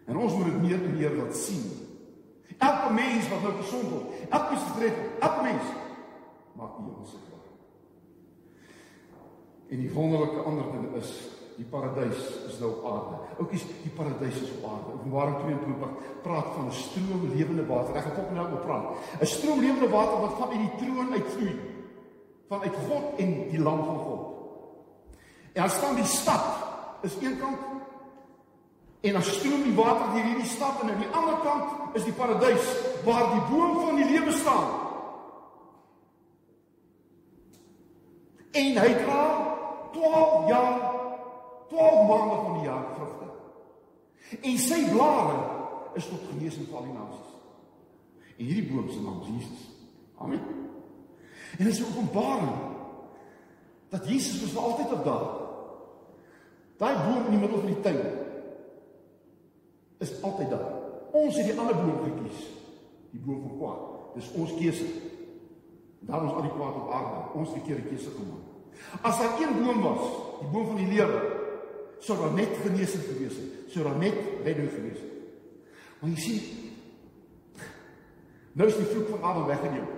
En 0.08 0.16
ons 0.16 0.34
moet 0.36 0.50
dit 0.50 0.60
meer 0.64 0.82
en 0.82 0.96
meer 0.96 1.16
laat 1.16 1.36
sien. 1.36 1.64
Elke 2.58 2.92
mens 2.92 3.28
wat 3.30 3.42
nou 3.44 3.54
gesond 3.60 3.90
word, 3.92 4.14
elke 4.28 4.54
mens 4.54 4.70
gered 4.74 4.96
word, 4.96 5.18
elke 5.22 5.42
mens 5.46 5.66
maak 6.58 6.78
die 6.78 6.86
hemel 6.88 7.06
se. 7.06 7.37
En 9.68 9.80
die 9.82 9.90
wonderlike 9.92 10.44
ander 10.48 10.70
ding 10.72 10.94
is 10.96 11.10
die 11.58 11.66
paradys 11.66 12.20
is 12.46 12.58
nou 12.62 12.70
op 12.70 12.84
aarde. 12.86 13.16
Oukies, 13.42 13.64
die 13.82 13.92
paradys 13.96 14.36
is 14.40 14.52
op 14.58 14.68
aarde. 14.70 14.94
Openbaring 14.94 15.36
22 15.42 16.12
praat 16.22 16.52
van 16.54 16.66
'n 16.66 16.72
stroom 16.72 17.24
lewende 17.34 17.66
water. 17.66 17.96
Ek 17.96 18.04
gaan 18.04 18.34
nou 18.34 18.52
op 18.52 18.62
praat. 18.62 18.86
'n 19.20 19.26
Stroom 19.26 19.60
lewende 19.60 19.88
water 19.88 20.20
wat 20.20 20.38
van 20.38 20.48
uit 20.50 20.58
die 20.58 20.86
troon 20.86 21.12
uitvloei 21.12 21.60
vanuit 22.48 22.74
God 22.88 23.18
en 23.18 23.48
die 23.50 23.60
lam 23.60 23.84
van 23.84 23.98
God. 23.98 24.22
En 25.52 25.62
dan 25.62 25.70
staan 25.70 25.94
die 25.94 26.04
stad 26.04 26.44
is 27.02 27.14
een 27.20 27.38
kant 27.38 27.58
en 29.00 29.12
dan 29.12 29.22
stroom 29.22 29.62
die 29.62 29.74
water 29.74 30.12
deur 30.14 30.24
hierdie 30.24 30.46
stad 30.46 30.80
en 30.82 30.90
aan 30.90 30.98
die 30.98 31.14
ander 31.14 31.36
kant 31.42 31.96
is 31.96 32.04
die 32.04 32.12
paradys 32.12 32.66
waar 33.04 33.30
die 33.30 33.44
boom 33.50 33.80
van 33.86 33.96
die 33.96 34.10
lewe 34.10 34.32
staan. 34.32 34.68
En 38.50 38.78
hy 38.78 38.94
dra 39.04 39.57
12 39.92 40.48
jaar 40.48 40.96
12 41.68 42.08
maande 42.08 42.34
van 42.34 42.52
die 42.52 42.62
jaar 42.62 42.84
vrugte. 42.94 43.26
En 44.40 44.58
sy 44.58 44.80
blare 44.90 45.36
is 45.94 46.08
tot 46.08 46.30
genesing 46.30 46.68
vir 46.68 46.78
al 46.80 46.86
die 46.88 46.96
nasies. 46.96 47.34
En 48.36 48.44
hierdie 48.44 48.68
boom 48.70 48.88
se 48.90 49.02
naam 49.02 49.20
is 49.24 49.34
Jesus. 49.34 49.66
Amen. 50.18 50.40
En 51.58 51.64
dit 51.64 51.72
is 51.72 51.80
'n 51.80 51.90
openbaring 51.90 52.56
dat 53.88 54.08
Jesus 54.08 54.40
was 54.40 54.50
vir 54.50 54.62
altyd 54.62 54.92
op 54.92 55.04
daar. 55.04 55.28
Daai 56.76 56.96
boom 56.96 57.24
in 57.24 57.30
die 57.30 57.38
middel 57.38 57.58
van 57.58 57.72
die 57.72 57.80
tuin 57.80 58.00
is 59.98 60.22
altyd 60.22 60.50
daar. 60.50 60.72
Ons 61.12 61.36
het 61.36 61.44
die 61.44 61.58
ander 61.58 61.76
boom 61.76 62.02
gekies, 62.04 62.46
die 63.10 63.20
boom 63.20 63.40
van 63.40 63.56
kwaad. 63.58 64.14
Dis 64.14 64.32
ons 64.32 64.54
keuse. 64.54 64.84
Daarom 66.00 66.28
is 66.28 66.34
al 66.34 66.42
die 66.42 66.56
kwaad 66.56 66.74
op 66.74 66.90
aarde. 66.90 67.38
Ons 67.38 67.54
het 67.54 67.66
'n 67.66 67.88
keuse 67.88 68.10
gemaak. 68.10 68.47
As 69.00 69.18
daar 69.18 69.40
een 69.40 69.58
boom 69.62 69.82
was, 69.82 70.08
die 70.40 70.50
boom 70.52 70.66
van 70.72 70.80
die 70.80 70.90
lewe, 70.94 71.20
sou 71.98 72.18
daar 72.18 72.34
net 72.36 72.56
genesing 72.62 73.04
gewees 73.04 73.36
het, 73.36 73.70
sou 73.72 73.84
daar 73.84 73.98
net 73.98 74.18
redding 74.44 74.70
gewees 74.70 74.98
het. 75.02 75.14
Maar 75.98 76.10
jy 76.14 76.20
sien, 76.22 76.42
nou 78.58 78.68
is 78.70 78.78
die 78.78 78.90
vloek 78.92 79.08
van 79.14 79.24
Adam 79.30 79.48
weggeneem 79.50 79.88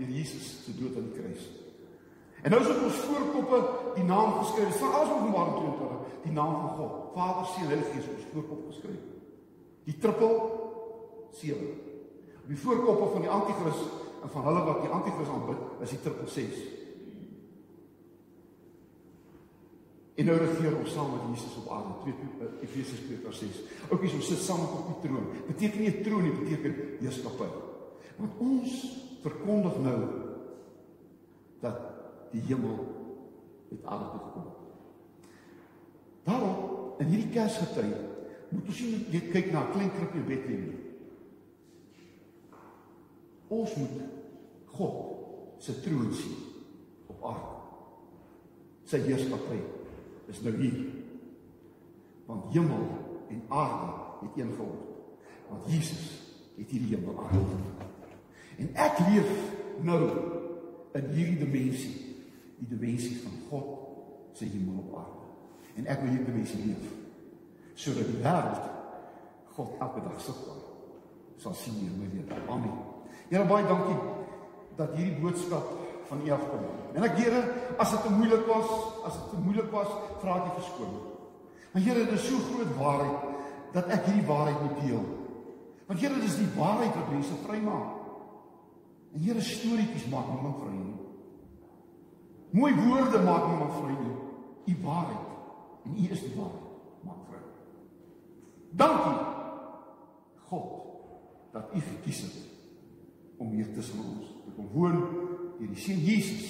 deur 0.00 0.12
Jesus 0.16 0.46
se 0.64 0.72
dood 0.78 0.96
aan 0.96 1.10
die 1.10 1.18
kruis. 1.20 1.48
En 2.40 2.54
nou 2.54 2.62
is 2.62 2.70
op 2.72 2.82
ons 2.88 3.00
voorkoppe 3.04 3.58
die 3.98 4.04
naam 4.08 4.32
geskryf. 4.38 4.70
Dit 4.70 4.76
staan 4.78 4.94
alles 4.96 5.10
op 5.12 5.18
Openbaring 5.18 5.56
22, 5.56 6.12
die 6.24 6.32
naam 6.32 6.54
van 6.60 6.70
God, 6.78 6.92
Vader, 7.14 7.46
Seun 7.52 7.66
en 7.66 7.72
Heilige 7.74 7.92
Gees 7.92 8.08
op 8.08 8.16
ons 8.16 8.30
voorkop 8.32 8.62
geskryf. 8.70 9.02
Die 9.84 9.96
triple 10.00 10.30
7. 11.42 11.68
Op 12.40 12.48
die 12.48 12.60
voorkoppe 12.64 13.10
van 13.12 13.26
die 13.26 13.30
anti-kris 13.30 13.82
en 14.22 14.32
van 14.32 14.46
hulle 14.48 14.64
wat 14.64 14.80
die 14.84 14.92
anti-kris 14.96 15.32
aanbid, 15.34 15.60
is 15.84 15.92
die 15.96 16.00
triple 16.06 16.28
6. 16.28 16.64
En 20.20 20.26
nou 20.28 20.36
regeer 20.36 20.74
ons 20.76 20.92
saam 20.92 21.14
met 21.14 21.28
Jesus 21.32 21.54
op 21.62 21.68
aarde. 21.72 21.94
2 22.04 22.48
Efesiërs 22.66 23.04
2:6. 23.08 23.60
Ook 23.88 24.02
is 24.04 24.16
ons 24.18 24.26
sit 24.26 24.42
saam 24.44 24.60
op 24.60 24.88
die 24.90 25.08
troon. 25.08 25.30
Beteken 25.46 25.80
nie 25.80 25.88
'n 25.88 26.02
troon 26.02 26.22
nie, 26.22 26.32
beteken 26.32 26.74
heerskappy. 27.00 27.48
Want 28.16 28.32
ons 28.38 28.72
verkondig 29.22 29.78
nou 29.78 30.00
dat 31.60 31.80
die 32.32 32.40
hemel 32.40 32.76
het 33.70 33.84
aarde 33.84 34.04
toe 34.10 34.20
gekom. 34.20 34.46
Daarom 36.24 36.56
in 36.98 37.06
hierdie 37.06 37.32
Kersgetyd 37.32 37.96
moet 38.48 38.66
ons 38.66 38.80
nie 38.80 39.06
net 39.10 39.30
kyk 39.30 39.52
na 39.52 39.64
'n 39.64 39.72
klein 39.72 39.90
krippie 39.90 40.20
Bethlehem 40.20 40.66
nie. 40.68 40.84
Ons 43.48 43.74
moet 43.74 44.00
God 44.66 44.96
se 45.58 45.80
troon 45.80 46.12
sien 46.12 46.36
op 47.06 47.24
aarde. 47.24 47.56
Sy 48.84 48.98
heerskappy 48.98 49.79
is 50.30 50.40
nou 50.46 50.54
hier. 50.60 50.80
Want 52.26 52.52
hemel 52.54 52.86
en 53.30 53.42
aarde 53.48 53.92
het 54.20 54.38
een 54.38 54.52
geword. 54.56 54.88
Want 55.48 55.66
Jesus 55.66 56.10
het 56.56 56.70
hierdie 56.70 56.96
hemel 56.96 57.18
aangeword. 57.18 57.86
En 58.60 58.74
ek 58.74 58.98
leef 59.08 59.30
nou 59.86 60.00
in 60.98 61.12
hierdie 61.14 61.38
dimensie, 61.40 61.94
die 62.60 62.68
dimensie 62.74 63.16
van 63.22 63.38
God 63.48 63.76
se 64.38 64.44
hemel 64.44 64.82
op 64.84 64.96
aarde. 65.02 65.28
En 65.80 65.86
ek 65.86 66.02
wil 66.02 66.14
hierdie 66.14 66.32
dimensie 66.32 66.64
leef 66.66 66.96
sodat 67.80 68.10
die 68.10 68.20
wêreld 68.20 68.66
God 69.56 69.78
elke 69.80 70.02
dag 70.04 70.18
sigbaar 70.20 70.58
sal 71.40 71.54
sien 71.56 71.78
in 71.80 71.94
my 71.96 72.08
lewe. 72.12 72.36
Amen. 72.52 72.74
Here 73.30 73.46
baie 73.48 73.64
dankie 73.64 73.96
dat 74.76 74.92
hierdie 74.98 75.16
boodskap 75.22 75.70
van 76.10 76.26
U 76.26 76.30
afkom. 76.34 76.66
En 76.94 77.06
ek 77.06 77.18
Here, 77.22 77.40
as 77.78 77.94
dit 77.94 78.02
te 78.02 78.12
moeilik 78.12 78.42
was, 78.50 78.70
as 79.06 79.14
dit 79.14 79.28
te 79.30 79.42
moeilik 79.44 79.70
was, 79.74 79.90
vra 80.22 80.40
ek 80.40 80.50
U 80.50 80.56
verskoning. 80.58 81.06
Maar 81.70 81.84
Here, 81.86 82.04
dit 82.04 82.16
is 82.18 82.26
so 82.26 82.42
groot 82.50 82.72
waarheid 82.78 83.28
dat 83.76 83.92
ek 83.94 84.08
hierdie 84.08 84.26
waarheid 84.26 84.62
moet 84.64 84.80
deel. 84.82 85.04
Want 85.86 86.02
Here, 86.02 86.18
dit 86.18 86.26
is 86.26 86.40
die 86.42 86.50
waarheid 86.56 86.98
wat 86.98 87.12
mense 87.14 87.38
vrymaak. 87.44 87.94
En 89.14 89.22
Here 89.26 89.44
storieetjies 89.44 90.10
maak 90.10 90.28
niemand 90.34 90.58
vry 90.64 90.74
nie. 90.74 90.98
Mooi 92.58 92.74
woorde 92.74 93.22
maak 93.22 93.46
niemand 93.46 93.78
vry 93.78 93.94
nie. 93.94 94.16
U 94.70 94.76
waarheid 94.82 95.26
en 95.86 95.96
U 95.96 96.06
is 96.10 96.22
die 96.26 96.34
waarheid 96.34 97.06
maak 97.06 97.22
vry. 97.30 97.42
Dankie 98.82 99.18
God 100.50 100.70
dat 101.54 101.74
U 101.74 101.80
gekies 101.80 102.22
het 102.26 102.38
om 103.40 103.54
hier 103.54 103.70
tussen 103.74 104.02
ons 104.02 104.34
te 104.44 104.54
kom 104.56 104.68
woon. 104.74 104.98
Hierdie 105.60 105.76
seun 105.76 106.00
Jesus 106.00 106.48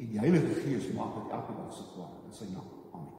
en 0.00 0.08
die 0.08 0.20
Heilige 0.22 0.54
Gees 0.62 0.88
maak 0.96 1.14
dit 1.18 1.36
elke 1.36 1.52
dag 1.60 1.72
se 1.76 1.84
kwaad 1.92 2.18
in 2.24 2.36
sy 2.38 2.48
naam. 2.54 2.77